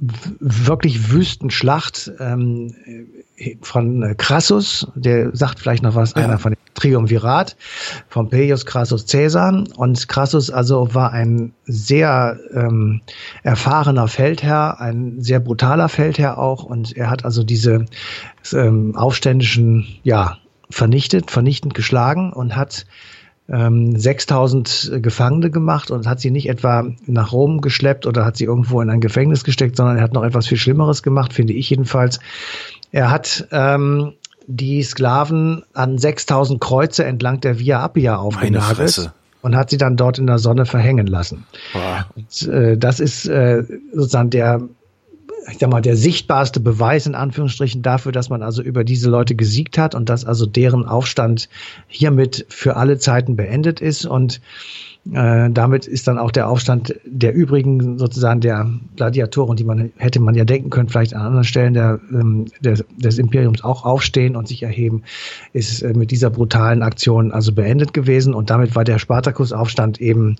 wirklich 0.00 1.10
wüsten 1.10 1.50
Schlacht 1.50 2.10
ähm, 2.20 2.74
von 3.60 4.16
Crassus, 4.16 4.86
der 4.94 5.36
sagt 5.36 5.60
vielleicht 5.60 5.82
noch 5.82 5.94
was, 5.94 6.14
ja. 6.14 6.24
einer 6.24 6.38
von 6.38 6.52
dem 6.52 6.58
Triumvirat, 6.74 7.56
Pompeius, 8.08 8.64
Crassus, 8.64 9.06
Caesar. 9.06 9.64
Und 9.76 10.08
Crassus 10.08 10.50
also 10.50 10.94
war 10.94 11.12
ein 11.12 11.52
sehr 11.66 12.38
ähm, 12.54 13.02
erfahrener 13.42 14.08
Feldherr, 14.08 14.80
ein 14.80 15.20
sehr 15.20 15.40
brutaler 15.40 15.88
Feldherr 15.90 16.38
auch. 16.38 16.64
Und 16.64 16.96
er 16.96 17.10
hat 17.10 17.24
also 17.26 17.44
diese 17.44 17.84
ähm, 18.54 18.96
Aufständischen, 18.96 19.86
ja, 20.02 20.38
vernichtet, 20.70 21.30
vernichtend 21.30 21.74
geschlagen 21.74 22.32
und 22.32 22.56
hat 22.56 22.86
6000 23.50 24.90
ähm, 24.92 25.02
Gefangene 25.02 25.50
gemacht 25.50 25.90
und 25.90 26.06
hat 26.06 26.20
sie 26.20 26.30
nicht 26.30 26.48
etwa 26.48 26.86
nach 27.06 27.32
Rom 27.32 27.60
geschleppt 27.60 28.06
oder 28.06 28.24
hat 28.24 28.36
sie 28.36 28.44
irgendwo 28.44 28.80
in 28.80 28.90
ein 28.90 29.00
Gefängnis 29.00 29.42
gesteckt, 29.42 29.76
sondern 29.76 29.96
er 29.96 30.04
hat 30.04 30.12
noch 30.12 30.22
etwas 30.22 30.46
viel 30.46 30.58
Schlimmeres 30.58 31.02
gemacht, 31.02 31.32
finde 31.32 31.54
ich 31.54 31.68
jedenfalls. 31.68 32.20
Er 32.92 33.10
hat 33.10 33.48
ähm, 33.50 34.12
die 34.46 34.82
Sklaven 34.82 35.64
an 35.74 35.98
6000 35.98 36.60
Kreuze 36.60 37.04
entlang 37.04 37.40
der 37.40 37.58
Via 37.58 37.84
Appia 37.84 38.16
aufgenagelt 38.16 39.10
und 39.42 39.56
hat 39.56 39.70
sie 39.70 39.78
dann 39.78 39.96
dort 39.96 40.18
in 40.18 40.26
der 40.26 40.38
Sonne 40.38 40.64
verhängen 40.64 41.08
lassen. 41.08 41.44
Und, 42.14 42.48
äh, 42.48 42.76
das 42.76 43.00
ist 43.00 43.26
äh, 43.26 43.64
sozusagen 43.92 44.30
der 44.30 44.60
ich 45.50 45.58
sag 45.58 45.70
mal, 45.70 45.80
der 45.80 45.96
sichtbarste 45.96 46.60
Beweis 46.60 47.06
in 47.06 47.14
Anführungsstrichen 47.14 47.82
dafür, 47.82 48.12
dass 48.12 48.28
man 48.28 48.42
also 48.42 48.62
über 48.62 48.84
diese 48.84 49.10
Leute 49.10 49.34
gesiegt 49.34 49.78
hat 49.78 49.94
und 49.94 50.08
dass 50.08 50.24
also 50.24 50.46
deren 50.46 50.86
Aufstand 50.86 51.48
hiermit 51.88 52.46
für 52.48 52.76
alle 52.76 52.98
Zeiten 52.98 53.36
beendet 53.36 53.80
ist 53.80 54.06
und 54.06 54.40
äh, 55.12 55.48
damit 55.50 55.86
ist 55.86 56.08
dann 56.08 56.18
auch 56.18 56.30
der 56.30 56.48
Aufstand 56.48 56.94
der 57.06 57.34
übrigen 57.34 57.98
sozusagen 57.98 58.40
der 58.40 58.70
Gladiatoren, 58.96 59.56
die 59.56 59.64
man 59.64 59.92
hätte 59.96 60.20
man 60.20 60.34
ja 60.34 60.44
denken 60.44 60.68
können, 60.68 60.88
vielleicht 60.88 61.14
an 61.14 61.22
anderen 61.22 61.44
Stellen 61.44 61.72
der, 61.72 62.00
ähm, 62.12 62.46
des, 62.60 62.84
des 62.98 63.18
Imperiums 63.18 63.64
auch 63.64 63.84
aufstehen 63.84 64.36
und 64.36 64.46
sich 64.46 64.62
erheben, 64.62 65.02
ist 65.54 65.82
äh, 65.82 65.94
mit 65.94 66.10
dieser 66.10 66.28
brutalen 66.28 66.82
Aktion 66.82 67.32
also 67.32 67.52
beendet 67.52 67.94
gewesen 67.94 68.34
und 68.34 68.50
damit 68.50 68.76
war 68.76 68.84
der 68.84 68.98
Spartakusaufstand 68.98 70.00
eben 70.00 70.36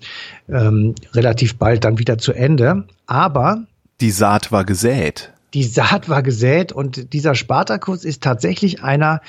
ähm, 0.47 0.93
relativ 1.13 1.57
bald 1.57 1.83
dann 1.83 1.97
wieder 1.97 2.19
zu 2.19 2.31
Ende. 2.31 2.83
Aber 3.07 3.63
die 4.01 4.11
Saat 4.11 4.51
war 4.51 4.65
gesät. 4.65 5.31
Die 5.53 5.63
Saat 5.63 6.09
war 6.09 6.23
gesät 6.23 6.71
und 6.71 7.13
dieser 7.13 7.35
Spartakus 7.35 8.05
ist 8.05 8.23
tatsächlich 8.23 8.83
einer, 8.83 9.21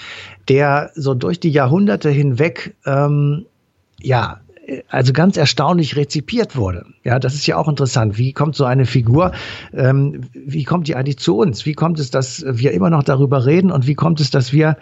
der 0.49 0.91
so 0.95 1.14
durch 1.14 1.41
die 1.41 1.50
Jahrhunderte 1.50 2.11
hinweg 2.11 2.75
ähm, 2.87 3.47
ja 4.00 4.41
also 4.88 5.12
ganz 5.12 5.37
erstaunlich 5.37 5.97
rezipiert 5.97 6.57
wurde. 6.57 6.87
Ja, 7.05 7.19
das 7.19 7.35
ist 7.35 7.47
ja 7.47 7.57
auch 7.57 7.69
interessant. 7.69 8.17
Wie 8.19 8.33
kommt 8.33 8.55
so 8.55 8.64
eine 8.64 8.87
Figur, 8.87 9.33
ähm, 9.73 10.23
wie 10.33 10.64
kommt 10.64 10.88
die 10.88 10.95
eigentlich 10.95 11.19
zu 11.19 11.37
uns? 11.37 11.67
Wie 11.67 11.75
kommt 11.75 11.99
es, 11.99 12.11
dass 12.11 12.45
wir 12.47 12.73
immer 12.73 12.91
noch 12.91 13.02
darüber 13.02 13.45
reden 13.45 13.71
und 13.71 13.87
wie 13.87 13.95
kommt 13.95 14.21
es, 14.21 14.31
dass 14.31 14.52
wir 14.52 14.76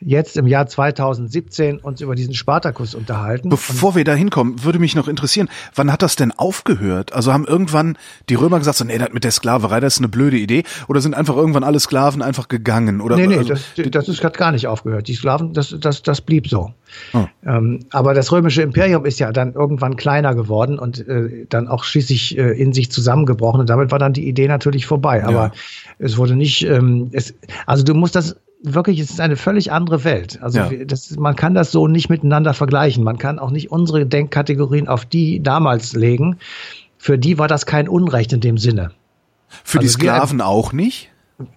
jetzt 0.00 0.36
im 0.36 0.46
Jahr 0.46 0.66
2017 0.66 1.78
uns 1.78 2.00
über 2.00 2.14
diesen 2.14 2.34
Spartakus 2.34 2.94
unterhalten? 2.94 3.48
Bevor 3.48 3.94
wir 3.94 4.04
da 4.04 4.14
hinkommen, 4.14 4.64
würde 4.64 4.78
mich 4.78 4.94
noch 4.94 5.08
interessieren, 5.08 5.48
wann 5.74 5.92
hat 5.92 6.02
das 6.02 6.16
denn 6.16 6.32
aufgehört? 6.32 7.12
Also 7.12 7.32
haben 7.32 7.44
irgendwann 7.44 7.96
die 8.28 8.34
Römer 8.34 8.58
gesagt, 8.58 8.78
so, 8.78 8.84
nee, 8.84 8.98
das 8.98 9.12
mit 9.12 9.24
der 9.24 9.30
Sklaverei, 9.30 9.80
das 9.80 9.94
ist 9.94 9.98
eine 10.00 10.08
blöde 10.08 10.38
Idee? 10.38 10.64
Oder 10.88 11.00
sind 11.00 11.14
einfach 11.14 11.36
irgendwann 11.36 11.64
alle 11.64 11.80
Sklaven 11.80 12.22
einfach 12.22 12.48
gegangen? 12.48 13.00
Oder, 13.00 13.16
nee, 13.16 13.26
nee, 13.26 13.38
also, 13.38 13.50
das, 13.50 13.62
das 13.90 14.08
ist, 14.08 14.24
hat 14.24 14.36
gar 14.36 14.52
nicht 14.52 14.66
aufgehört. 14.66 15.08
Die 15.08 15.14
Sklaven, 15.14 15.52
das, 15.52 15.74
das, 15.78 16.02
das 16.02 16.20
blieb 16.20 16.48
so. 16.48 16.72
Oh. 17.12 17.26
Ähm, 17.44 17.80
aber 17.90 18.14
das 18.14 18.32
römische 18.32 18.62
Imperium 18.62 19.04
ist 19.04 19.20
ja 19.20 19.32
dann 19.32 19.54
irgendwann 19.54 19.96
kleiner 19.96 20.34
geworden 20.34 20.78
und 20.78 21.06
äh, 21.06 21.46
dann 21.48 21.68
auch 21.68 21.84
schließlich 21.84 22.38
äh, 22.38 22.50
in 22.52 22.72
sich 22.72 22.90
zusammengebrochen. 22.90 23.60
Und 23.60 23.70
damit 23.70 23.90
war 23.90 23.98
dann 23.98 24.12
die 24.12 24.28
Idee 24.28 24.48
natürlich 24.48 24.86
vorbei. 24.86 25.24
Aber 25.24 25.46
ja. 25.46 25.52
es 25.98 26.16
wurde 26.16 26.36
nicht, 26.36 26.66
ähm, 26.66 27.10
es, 27.12 27.34
also 27.66 27.84
du 27.84 27.94
musst 27.94 28.16
das 28.16 28.36
wirklich, 28.62 29.00
es 29.00 29.10
ist 29.10 29.20
eine 29.20 29.36
völlig 29.36 29.72
andere 29.72 30.04
Welt. 30.04 30.38
Also 30.42 30.58
ja. 30.58 30.84
das, 30.84 31.16
man 31.16 31.36
kann 31.36 31.54
das 31.54 31.72
so 31.72 31.86
nicht 31.86 32.10
miteinander 32.10 32.54
vergleichen. 32.54 33.04
Man 33.04 33.18
kann 33.18 33.38
auch 33.38 33.50
nicht 33.50 33.70
unsere 33.70 34.06
Denkkategorien 34.06 34.88
auf 34.88 35.04
die 35.04 35.42
damals 35.42 35.94
legen. 35.94 36.36
Für 36.98 37.18
die 37.18 37.38
war 37.38 37.48
das 37.48 37.66
kein 37.66 37.88
Unrecht 37.88 38.32
in 38.32 38.40
dem 38.40 38.58
Sinne. 38.58 38.92
Für 39.48 39.78
also 39.78 39.86
die 39.86 39.88
Sklaven 39.88 40.40
auch 40.40 40.72
nicht? 40.72 41.10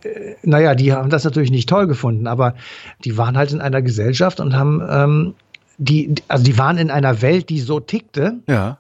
Äh, 0.04 0.36
naja, 0.44 0.76
die 0.76 0.94
haben 0.94 1.10
das 1.10 1.24
natürlich 1.24 1.52
nicht 1.52 1.70
toll 1.70 1.88
gefunden, 1.88 2.28
aber 2.28 2.56
die 3.04 3.18
waren 3.18 3.38
halt 3.38 3.52
in 3.52 3.62
einer 3.62 3.82
Gesellschaft 3.82 4.40
und 4.40 4.56
haben 4.56 4.82
ähm, 4.90 5.34
die, 5.78 6.16
also 6.28 6.44
die 6.44 6.58
waren 6.58 6.78
in 6.78 6.92
einer 6.92 7.22
Welt, 7.22 7.50
die 7.50 7.60
so 7.60 7.80
tickte. 7.80 8.40
Ja. 8.48 8.78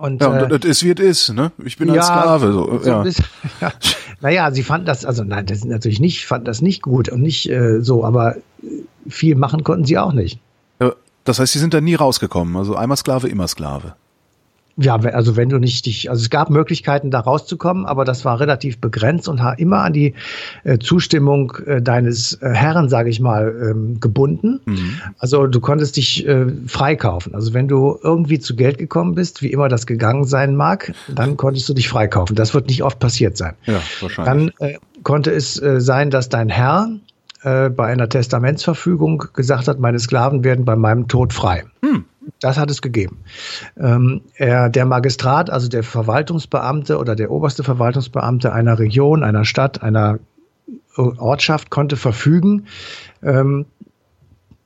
Und, 0.00 0.22
ja, 0.22 0.28
und 0.28 0.50
äh, 0.50 0.58
das 0.58 0.70
ist 0.70 0.82
wie 0.82 0.92
es 0.92 0.98
ist, 0.98 1.34
ne? 1.34 1.52
Ich 1.62 1.76
bin 1.76 1.88
ja, 1.88 1.96
ein 1.96 2.02
Sklave. 2.02 2.52
So, 2.52 2.78
so 2.78 2.88
ja. 2.88 3.02
Bisschen, 3.02 3.26
ja. 3.60 3.72
Naja, 4.22 4.50
sie 4.50 4.62
fanden 4.62 4.86
das, 4.86 5.04
also 5.04 5.24
nein, 5.24 5.44
das 5.44 5.60
sind 5.60 5.70
natürlich 5.70 6.00
nicht, 6.00 6.26
fanden 6.26 6.46
das 6.46 6.62
nicht 6.62 6.80
gut 6.80 7.10
und 7.10 7.20
nicht 7.20 7.50
äh, 7.50 7.82
so, 7.82 8.04
aber 8.04 8.36
viel 9.06 9.34
machen 9.34 9.62
konnten 9.62 9.84
sie 9.84 9.98
auch 9.98 10.12
nicht. 10.12 10.40
Das 11.24 11.38
heißt, 11.38 11.52
sie 11.52 11.58
sind 11.58 11.74
da 11.74 11.80
nie 11.80 11.94
rausgekommen. 11.94 12.56
Also 12.56 12.74
einmal 12.74 12.96
Sklave, 12.96 13.28
immer 13.28 13.46
Sklave. 13.46 13.94
Ja, 14.80 14.96
also 14.96 15.36
wenn 15.36 15.50
du 15.50 15.58
nicht 15.58 15.84
dich, 15.84 16.08
also 16.08 16.22
es 16.22 16.30
gab 16.30 16.48
Möglichkeiten, 16.48 17.10
da 17.10 17.20
rauszukommen, 17.20 17.84
aber 17.84 18.06
das 18.06 18.24
war 18.24 18.40
relativ 18.40 18.78
begrenzt 18.78 19.28
und 19.28 19.42
immer 19.58 19.82
an 19.82 19.92
die 19.92 20.14
äh, 20.64 20.78
Zustimmung 20.78 21.52
äh, 21.66 21.82
deines 21.82 22.34
äh, 22.40 22.48
Herren, 22.50 22.88
sage 22.88 23.10
ich 23.10 23.20
mal, 23.20 23.54
ähm, 23.70 24.00
gebunden. 24.00 24.60
Mhm. 24.64 25.00
Also 25.18 25.46
du 25.46 25.60
konntest 25.60 25.98
dich 25.98 26.26
äh, 26.26 26.46
freikaufen. 26.66 27.34
Also 27.34 27.52
wenn 27.52 27.68
du 27.68 27.98
irgendwie 28.02 28.38
zu 28.38 28.56
Geld 28.56 28.78
gekommen 28.78 29.14
bist, 29.14 29.42
wie 29.42 29.52
immer 29.52 29.68
das 29.68 29.86
gegangen 29.86 30.24
sein 30.24 30.56
mag, 30.56 30.92
dann 31.14 31.36
konntest 31.36 31.68
du 31.68 31.74
dich 31.74 31.88
freikaufen. 31.88 32.34
Das 32.34 32.54
wird 32.54 32.68
nicht 32.68 32.82
oft 32.82 32.98
passiert 32.98 33.36
sein. 33.36 33.54
Ja, 33.66 33.80
wahrscheinlich. 34.00 34.54
Dann 34.58 34.68
äh, 34.68 34.78
konnte 35.02 35.30
es 35.30 35.60
äh, 35.60 35.80
sein, 35.80 36.08
dass 36.08 36.30
dein 36.30 36.48
Herr 36.48 36.88
äh, 37.42 37.68
bei 37.68 37.86
einer 37.86 38.08
Testamentsverfügung 38.08 39.24
gesagt 39.34 39.68
hat, 39.68 39.78
meine 39.78 39.98
Sklaven 39.98 40.44
werden 40.44 40.64
bei 40.64 40.76
meinem 40.76 41.08
Tod 41.08 41.32
frei. 41.32 41.64
Hm. 41.84 42.04
Das 42.40 42.58
hat 42.58 42.70
es 42.70 42.82
gegeben. 42.82 43.24
Ähm, 43.78 44.22
er, 44.34 44.68
der 44.68 44.84
Magistrat, 44.84 45.50
also 45.50 45.68
der 45.68 45.82
Verwaltungsbeamte 45.82 46.98
oder 46.98 47.16
der 47.16 47.30
oberste 47.30 47.64
Verwaltungsbeamte 47.64 48.52
einer 48.52 48.78
Region, 48.78 49.24
einer 49.24 49.44
Stadt, 49.44 49.82
einer 49.82 50.18
Ortschaft 50.96 51.70
konnte 51.70 51.96
verfügen, 51.96 52.66
ähm, 53.22 53.66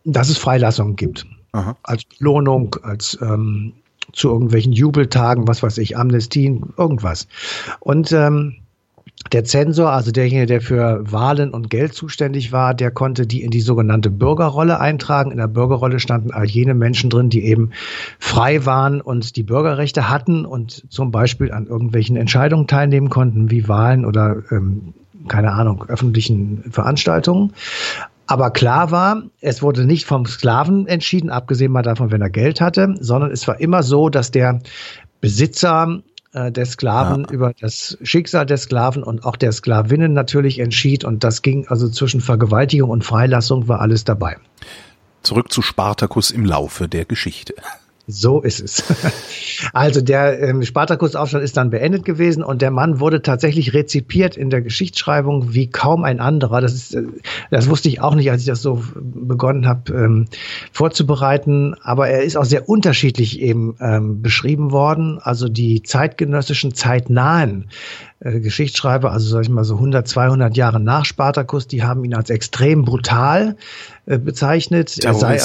dass 0.05 0.29
es 0.29 0.39
Freilassungen 0.39 0.97
gibt. 0.97 1.27
Aha. 1.53 1.77
Als 1.83 2.05
Belohnung, 2.05 2.77
als 2.83 3.19
ähm, 3.21 3.75
zu 4.13 4.31
irgendwelchen 4.31 4.73
Jubeltagen, 4.73 5.49
was 5.49 5.63
weiß 5.63 5.79
ich, 5.79 5.97
Amnestien, 5.97 6.73
irgendwas. 6.77 7.29
Und 7.81 8.13
ähm, 8.13 8.57
der 9.33 9.45
Zensor, 9.45 9.91
also 9.91 10.13
derjenige, 10.13 10.47
der 10.47 10.61
für 10.61 11.01
Wahlen 11.11 11.51
und 11.51 11.71
Geld 11.71 11.95
zuständig 11.95 12.53
war, 12.53 12.75
der 12.75 12.91
konnte 12.91 13.27
die 13.27 13.43
in 13.43 13.51
die 13.51 13.61
sogenannte 13.61 14.11
Bürgerrolle 14.11 14.81
eintragen. 14.81 15.31
In 15.31 15.39
der 15.39 15.49
Bürgerrolle 15.49 15.99
standen 15.99 16.31
all 16.31 16.47
jene 16.47 16.75
Menschen 16.75 17.11
drin, 17.11 17.31
die 17.31 17.45
eben 17.45 17.71
frei 18.19 18.67
waren 18.67 19.01
und 19.01 19.37
die 19.37 19.43
Bürgerrechte 19.43 20.09
hatten 20.09 20.45
und 20.45 20.85
zum 20.93 21.11
Beispiel 21.11 21.53
an 21.53 21.67
irgendwelchen 21.67 22.17
Entscheidungen 22.17 22.67
teilnehmen 22.67 23.09
konnten, 23.09 23.51
wie 23.51 23.67
Wahlen 23.67 24.05
oder 24.05 24.43
ähm, 24.51 24.95
keine 25.29 25.53
Ahnung, 25.53 25.85
öffentlichen 25.89 26.65
Veranstaltungen. 26.71 27.53
Aber 28.27 28.51
klar 28.51 28.91
war, 28.91 29.23
es 29.41 29.63
wurde 29.63 29.85
nicht 29.85 30.07
vom 30.07 30.27
Sklaven 30.27 30.87
entschieden, 30.87 31.31
abgesehen 31.31 31.73
mal 31.73 31.83
davon, 31.83 32.11
wenn 32.11 32.23
er 32.23 32.31
Geld 32.31 32.61
hatte, 32.61 32.95
sondern 33.01 33.31
es 33.31 33.47
war 33.47 33.61
immer 33.61 33.83
so, 33.83 34.09
dass 34.09 34.31
der 34.31 34.61
Besitzer 35.21 36.03
äh, 36.35 36.53
der 36.53 36.67
Sklaven 36.67 37.23
ja. 37.29 37.31
über 37.31 37.53
das 37.59 37.97
Schicksal 38.03 38.45
der 38.45 38.59
Sklaven 38.59 39.03
und 39.03 39.25
auch 39.25 39.37
der 39.37 39.53
Sklavinnen 39.53 40.13
natürlich 40.13 40.59
entschied. 40.59 41.05
Und 41.05 41.25
das 41.25 41.43
ging 41.43 41.67
also 41.69 41.89
zwischen 41.89 42.21
Vergewaltigung 42.21 42.91
und 42.91 43.05
Freilassung 43.05 43.69
war 43.69 43.81
alles 43.81 44.05
dabei. 44.05 44.37
Zurück 45.23 45.51
zu 45.51 45.63
Spartacus 45.63 46.31
im 46.31 46.45
Laufe 46.45 46.89
der 46.89 47.07
Geschichte. 47.07 47.55
So 48.07 48.41
ist 48.41 48.61
es. 48.61 48.85
Also 49.73 50.01
der 50.01 50.41
ähm, 50.43 50.63
Spartakusaufstand 50.63 51.43
ist 51.43 51.57
dann 51.57 51.71
beendet 51.71 52.05
gewesen 52.05 52.43
und 52.43 52.61
der 52.61 52.71
Mann 52.71 53.01
wurde 53.01 53.23
tatsächlich 53.23 53.73
rezipiert 53.73 54.37
in 54.37 54.51
der 54.51 54.61
Geschichtsschreibung 54.63 55.55
wie 55.55 55.69
kaum 55.69 56.05
ein 56.05 56.21
anderer. 56.21 56.61
Das 56.61 56.75
ist, 56.75 56.95
äh, 56.95 57.05
das 57.51 57.69
wusste 57.69 57.89
ich 57.89 58.01
auch 58.01 58.15
nicht, 58.15 58.31
als 58.31 58.43
ich 58.43 58.49
das 58.49 58.63
so 58.63 58.83
begonnen 58.95 59.67
habe 59.67 59.93
ähm, 59.93 60.27
vorzubereiten. 60.73 61.75
Aber 61.83 62.09
er 62.09 62.25
ist 62.25 62.37
auch 62.37 62.45
sehr 62.45 62.69
unterschiedlich 62.69 63.41
eben 63.41 63.77
ähm, 63.81 64.23
beschrieben 64.23 64.73
worden. 64.73 65.19
Also 65.23 65.49
die 65.49 65.83
zeitgenössischen, 65.83 66.75
zeitnahen 66.75 67.69
äh, 68.21 68.41
Geschichtsschreiber, 68.41 69.13
also 69.13 69.29
sag 69.29 69.43
ich 69.43 69.51
mal 69.51 69.65
so 69.65 69.75
100, 69.77 70.07
200 70.07 70.57
Jahre 70.57 70.81
nach 70.81 71.05
Spartacus, 71.05 71.69
die 71.69 71.85
haben 71.85 72.05
ihn 72.05 72.15
als 72.15 72.31
extrem 72.31 72.85
brutal 72.85 73.57
äh, 74.07 74.19
bezeichnet. 74.19 75.03
Er 75.05 75.15
sei, 75.15 75.41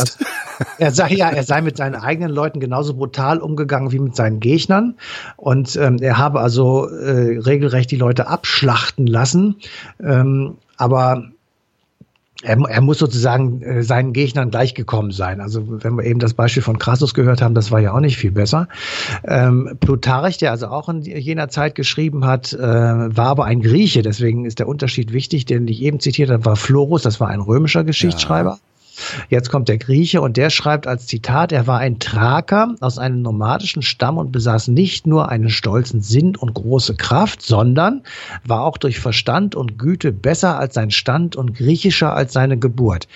er 0.77 0.91
sei 0.91 1.13
ja, 1.13 1.29
er 1.29 1.43
sei 1.43 1.61
mit 1.61 1.77
seinen 1.77 1.95
eigenen 1.95 2.31
Leuten 2.31 2.59
genauso 2.59 2.93
brutal 2.93 3.39
umgegangen 3.39 3.91
wie 3.91 3.99
mit 3.99 4.15
seinen 4.15 4.39
Gegnern 4.39 4.95
und 5.37 5.75
ähm, 5.77 5.97
er 6.01 6.17
habe 6.17 6.41
also 6.41 6.87
äh, 6.89 7.39
regelrecht 7.39 7.91
die 7.91 7.95
Leute 7.95 8.27
abschlachten 8.27 9.07
lassen. 9.07 9.55
Ähm, 10.03 10.57
aber 10.77 11.29
er, 12.41 12.57
er 12.57 12.81
muss 12.81 12.99
sozusagen 12.99 13.61
äh, 13.61 13.83
seinen 13.83 14.13
Gegnern 14.13 14.49
gleichgekommen 14.49 15.11
sein. 15.11 15.41
Also 15.41 15.83
wenn 15.83 15.95
wir 15.95 16.05
eben 16.05 16.19
das 16.19 16.33
Beispiel 16.33 16.63
von 16.63 16.79
Crassus 16.79 17.13
gehört 17.13 17.41
haben, 17.41 17.53
das 17.53 17.71
war 17.71 17.79
ja 17.79 17.93
auch 17.93 17.99
nicht 17.99 18.17
viel 18.17 18.31
besser. 18.31 18.67
Ähm, 19.25 19.77
Plutarch, 19.79 20.37
der 20.37 20.51
also 20.51 20.67
auch 20.67 20.87
in 20.89 21.01
jener 21.01 21.49
Zeit 21.49 21.75
geschrieben 21.75 22.25
hat, 22.25 22.53
äh, 22.53 22.59
war 22.59 23.27
aber 23.27 23.45
ein 23.45 23.61
Grieche. 23.61 24.01
Deswegen 24.01 24.45
ist 24.45 24.59
der 24.59 24.67
Unterschied 24.67 25.11
wichtig, 25.11 25.45
den 25.45 25.67
ich 25.67 25.81
eben 25.81 25.99
zitiert 25.99 26.29
habe, 26.29 26.45
war 26.45 26.55
Florus, 26.55 27.01
das 27.01 27.19
war 27.19 27.27
ein 27.27 27.41
römischer 27.41 27.83
Geschichtsschreiber. 27.83 28.51
Ja. 28.51 28.68
Jetzt 29.29 29.49
kommt 29.49 29.69
der 29.69 29.77
Grieche 29.77 30.21
und 30.21 30.37
der 30.37 30.49
schreibt 30.49 30.87
als 30.87 31.07
Zitat, 31.07 31.51
er 31.51 31.67
war 31.67 31.79
ein 31.79 31.99
Thraker 31.99 32.75
aus 32.79 32.97
einem 32.97 33.21
nomadischen 33.21 33.81
Stamm 33.81 34.17
und 34.17 34.31
besaß 34.31 34.69
nicht 34.69 35.07
nur 35.07 35.29
einen 35.29 35.49
stolzen 35.49 36.01
Sinn 36.01 36.35
und 36.35 36.53
große 36.53 36.95
Kraft, 36.95 37.41
sondern 37.41 38.03
war 38.45 38.63
auch 38.63 38.77
durch 38.77 38.99
Verstand 38.99 39.55
und 39.55 39.77
Güte 39.77 40.11
besser 40.11 40.59
als 40.59 40.73
sein 40.73 40.91
Stand 40.91 41.35
und 41.35 41.55
griechischer 41.55 42.13
als 42.13 42.33
seine 42.33 42.57
Geburt. 42.57 43.07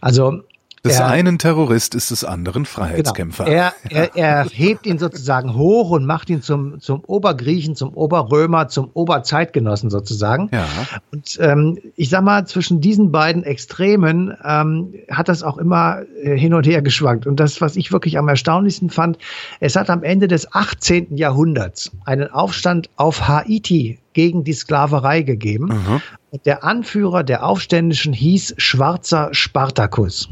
Also 0.00 0.42
des 0.84 0.98
er, 0.98 1.06
einen 1.06 1.38
Terrorist 1.38 1.94
ist 1.94 2.10
des 2.10 2.24
anderen 2.24 2.66
Freiheitskämpfer. 2.66 3.44
Genau. 3.44 3.56
Er, 3.56 3.74
er, 3.88 4.16
er 4.16 4.46
hebt 4.50 4.84
ihn 4.86 4.98
sozusagen 4.98 5.54
hoch 5.54 5.90
und 5.90 6.04
macht 6.04 6.28
ihn 6.28 6.42
zum, 6.42 6.78
zum 6.80 7.02
Obergriechen, 7.06 7.74
zum 7.74 7.94
Oberrömer, 7.94 8.68
zum 8.68 8.90
Oberzeitgenossen 8.92 9.88
sozusagen. 9.88 10.50
Ja. 10.52 10.66
Und 11.10 11.38
ähm, 11.40 11.78
ich 11.96 12.10
sag 12.10 12.22
mal, 12.22 12.46
zwischen 12.46 12.82
diesen 12.82 13.12
beiden 13.12 13.44
Extremen 13.44 14.36
ähm, 14.44 14.94
hat 15.10 15.28
das 15.28 15.42
auch 15.42 15.56
immer 15.56 16.02
äh, 16.22 16.36
hin 16.36 16.52
und 16.52 16.66
her 16.66 16.82
geschwankt. 16.82 17.26
Und 17.26 17.40
das, 17.40 17.62
was 17.62 17.76
ich 17.76 17.90
wirklich 17.90 18.18
am 18.18 18.28
erstaunlichsten 18.28 18.90
fand, 18.90 19.16
es 19.60 19.76
hat 19.76 19.88
am 19.88 20.02
Ende 20.02 20.28
des 20.28 20.52
18. 20.52 21.16
Jahrhunderts 21.16 21.92
einen 22.04 22.30
Aufstand 22.30 22.90
auf 22.96 23.26
Haiti 23.26 23.98
gegen 24.12 24.44
die 24.44 24.52
Sklaverei 24.52 25.22
gegeben. 25.22 25.66
Mhm. 25.66 26.02
Und 26.30 26.46
der 26.46 26.62
Anführer 26.62 27.24
der 27.24 27.46
Aufständischen 27.46 28.12
hieß 28.12 28.54
Schwarzer 28.58 29.30
Spartacus. 29.32 30.28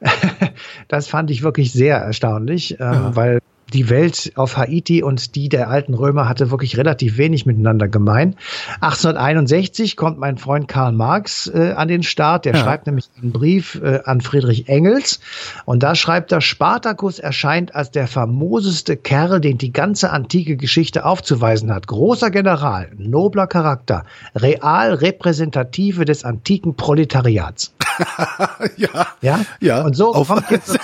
das 0.88 1.08
fand 1.08 1.30
ich 1.30 1.42
wirklich 1.42 1.72
sehr 1.72 1.96
erstaunlich, 1.96 2.72
ähm, 2.72 2.92
ja. 2.92 3.16
weil 3.16 3.38
die 3.72 3.88
Welt 3.88 4.32
auf 4.36 4.56
Haiti 4.56 5.02
und 5.02 5.34
die 5.34 5.48
der 5.48 5.68
alten 5.68 5.94
Römer 5.94 6.28
hatte 6.28 6.50
wirklich 6.50 6.76
relativ 6.76 7.16
wenig 7.16 7.46
miteinander 7.46 7.88
gemein. 7.88 8.36
1861 8.80 9.96
kommt 9.96 10.18
mein 10.18 10.38
Freund 10.38 10.68
Karl 10.68 10.92
Marx 10.92 11.50
äh, 11.52 11.72
an 11.72 11.88
den 11.88 12.02
Start. 12.02 12.44
Der 12.44 12.54
ja. 12.54 12.60
schreibt 12.60 12.86
nämlich 12.86 13.08
einen 13.20 13.32
Brief 13.32 13.80
äh, 13.82 14.00
an 14.04 14.20
Friedrich 14.20 14.68
Engels 14.68 15.20
und 15.64 15.82
da 15.82 15.94
schreibt 15.94 16.32
er, 16.32 16.40
Spartacus 16.40 17.18
erscheint 17.18 17.74
als 17.74 17.90
der 17.90 18.06
famoseste 18.06 18.96
Kerl, 18.96 19.40
den 19.40 19.58
die 19.58 19.72
ganze 19.72 20.10
antike 20.10 20.56
Geschichte 20.56 21.04
aufzuweisen 21.04 21.72
hat. 21.72 21.86
Großer 21.86 22.30
General, 22.30 22.90
nobler 22.96 23.46
Charakter, 23.46 24.04
real 24.34 24.94
Repräsentative 24.94 26.04
des 26.04 26.24
antiken 26.24 26.76
Proletariats. 26.76 27.74
ja, 28.76 29.06
ja, 29.20 29.40
ja. 29.60 29.82
Und 29.82 29.94
so 29.94 30.12
kommt 30.12 30.50
jetzt 30.50 30.78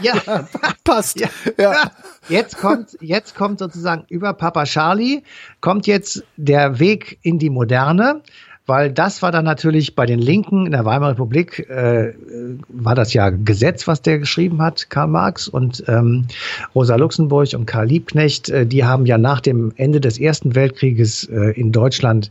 ja, 0.00 0.14
ja, 0.24 0.48
passt. 0.84 1.20
Ja. 1.20 1.28
ja. 1.58 1.90
Jetzt 2.28 2.58
kommt, 2.58 2.96
jetzt 3.00 3.34
kommt 3.34 3.58
sozusagen 3.58 4.04
über 4.08 4.32
Papa 4.32 4.64
Charlie 4.64 5.22
kommt 5.60 5.86
jetzt 5.86 6.24
der 6.36 6.78
Weg 6.78 7.18
in 7.22 7.38
die 7.38 7.50
Moderne 7.50 8.22
weil 8.66 8.92
das 8.92 9.22
war 9.22 9.32
dann 9.32 9.44
natürlich 9.44 9.96
bei 9.96 10.06
den 10.06 10.20
Linken 10.20 10.66
in 10.66 10.72
der 10.72 10.84
Weimarer 10.84 11.12
Republik, 11.12 11.58
äh, 11.68 12.14
war 12.68 12.94
das 12.94 13.12
ja 13.12 13.30
Gesetz, 13.30 13.88
was 13.88 14.02
der 14.02 14.18
geschrieben 14.18 14.62
hat, 14.62 14.88
Karl 14.88 15.08
Marx 15.08 15.48
und 15.48 15.82
ähm, 15.88 16.26
Rosa 16.74 16.96
Luxemburg 16.96 17.54
und 17.54 17.66
Karl 17.66 17.86
Liebknecht, 17.86 18.50
äh, 18.50 18.66
die 18.66 18.84
haben 18.84 19.04
ja 19.06 19.18
nach 19.18 19.40
dem 19.40 19.72
Ende 19.76 20.00
des 20.00 20.18
Ersten 20.18 20.54
Weltkrieges 20.54 21.24
äh, 21.24 21.58
in 21.58 21.72
Deutschland 21.72 22.30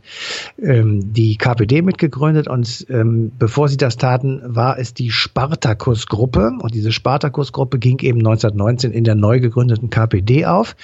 ähm, 0.60 1.12
die 1.12 1.36
KPD 1.36 1.82
mitgegründet 1.82 2.48
und 2.48 2.86
ähm, 2.88 3.32
bevor 3.38 3.68
sie 3.68 3.76
das 3.76 3.96
taten, 3.96 4.40
war 4.44 4.78
es 4.78 4.94
die 4.94 5.10
Spartakus-Gruppe 5.10 6.52
und 6.60 6.74
diese 6.74 6.92
Spartakus-Gruppe 6.92 7.78
ging 7.78 7.98
eben 7.98 8.20
1919 8.20 8.92
in 8.92 9.04
der 9.04 9.16
neu 9.16 9.40
gegründeten 9.40 9.90
KPD 9.90 10.46
auf 10.46 10.76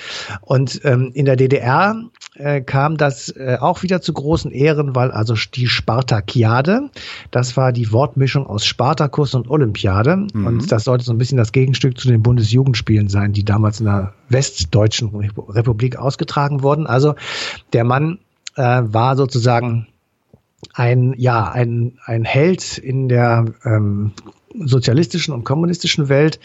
und 0.42 0.80
ähm, 0.84 1.10
in 1.14 1.24
der 1.24 1.36
DDR 1.36 1.96
äh, 2.34 2.60
kam 2.60 2.96
das 2.96 3.30
äh, 3.30 3.56
auch 3.60 3.82
wieder 3.82 4.00
zu 4.00 4.12
großen 4.12 4.50
Ehren, 4.50 4.94
weil 4.94 5.10
also 5.10 5.36
die 5.46 5.66
Spartakiade, 5.66 6.90
das 7.30 7.56
war 7.56 7.72
die 7.72 7.92
Wortmischung 7.92 8.46
aus 8.46 8.64
Spartakus 8.64 9.34
und 9.34 9.48
Olympiade 9.48 10.26
mhm. 10.32 10.46
und 10.46 10.72
das 10.72 10.84
sollte 10.84 11.04
so 11.04 11.12
ein 11.12 11.18
bisschen 11.18 11.38
das 11.38 11.52
Gegenstück 11.52 11.98
zu 11.98 12.08
den 12.08 12.22
Bundesjugendspielen 12.22 13.08
sein, 13.08 13.32
die 13.32 13.44
damals 13.44 13.80
in 13.80 13.86
der 13.86 14.14
westdeutschen 14.28 15.14
Republik 15.14 15.96
ausgetragen 15.96 16.62
wurden. 16.62 16.86
Also 16.86 17.14
der 17.72 17.84
Mann 17.84 18.18
äh, 18.56 18.82
war 18.84 19.16
sozusagen 19.16 19.86
ein 20.74 21.14
ja 21.16 21.50
ein 21.50 21.98
ein 22.04 22.24
Held 22.24 22.78
in 22.78 23.08
der 23.08 23.46
ähm, 23.64 24.12
sozialistischen 24.54 25.34
und 25.34 25.44
kommunistischen 25.44 26.08
Welt, 26.08 26.40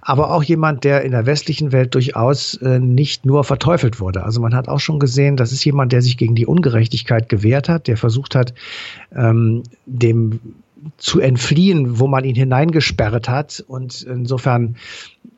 aber 0.00 0.32
auch 0.32 0.42
jemand, 0.42 0.84
der 0.84 1.02
in 1.02 1.12
der 1.12 1.26
westlichen 1.26 1.72
Welt 1.72 1.94
durchaus 1.94 2.54
äh, 2.54 2.78
nicht 2.78 3.26
nur 3.26 3.44
verteufelt 3.44 4.00
wurde. 4.00 4.24
Also 4.24 4.40
man 4.40 4.54
hat 4.54 4.68
auch 4.68 4.80
schon 4.80 4.98
gesehen, 4.98 5.36
das 5.36 5.52
ist 5.52 5.64
jemand, 5.64 5.92
der 5.92 6.02
sich 6.02 6.16
gegen 6.16 6.34
die 6.34 6.46
Ungerechtigkeit 6.46 7.28
gewehrt 7.28 7.68
hat, 7.68 7.88
der 7.88 7.96
versucht 7.96 8.34
hat, 8.34 8.54
ähm, 9.14 9.62
dem 9.86 10.40
zu 10.96 11.20
entfliehen, 11.20 11.98
wo 11.98 12.06
man 12.06 12.24
ihn 12.24 12.36
hineingesperrt 12.36 13.28
hat. 13.28 13.64
Und 13.66 14.02
insofern 14.02 14.76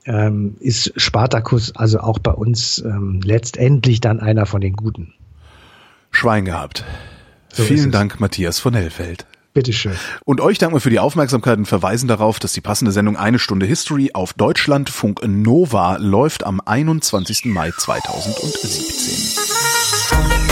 ähm, 0.05 0.57
ist 0.61 0.93
Spartacus 0.97 1.75
also 1.75 2.01
auch 2.01 2.19
bei 2.19 2.33
uns 2.33 2.79
ähm, 2.79 3.21
letztendlich 3.25 4.01
dann 4.01 4.21
einer 4.21 4.47
von 4.47 4.61
den 4.61 4.75
Guten. 4.75 5.15
Schwein 6.11 6.45
gehabt. 6.45 6.85
So 7.53 7.63
Vielen 7.65 7.91
Dank, 7.91 8.21
Matthias 8.21 8.61
von 8.61 8.75
Hellfeld. 8.75 9.27
Bitteschön. 9.53 9.97
Und 10.25 10.41
euch 10.41 10.59
danken 10.59 10.77
wir 10.77 10.81
für 10.81 10.91
die 10.91 11.01
Aufmerksamkeit 11.01 11.59
und 11.59 11.67
verweisen 11.67 12.07
darauf, 12.09 12.39
dass 12.39 12.53
die 12.53 12.61
passende 12.61 12.93
Sendung 12.93 13.17
Eine 13.17 13.41
Stunde 13.41 13.67
History 13.67 14.13
auf 14.15 14.33
Deutschlandfunk 14.33 15.27
Nova 15.27 15.97
läuft 15.97 16.45
am 16.45 16.61
21. 16.65 17.47
Mai 17.47 17.73
2017. 17.77 20.50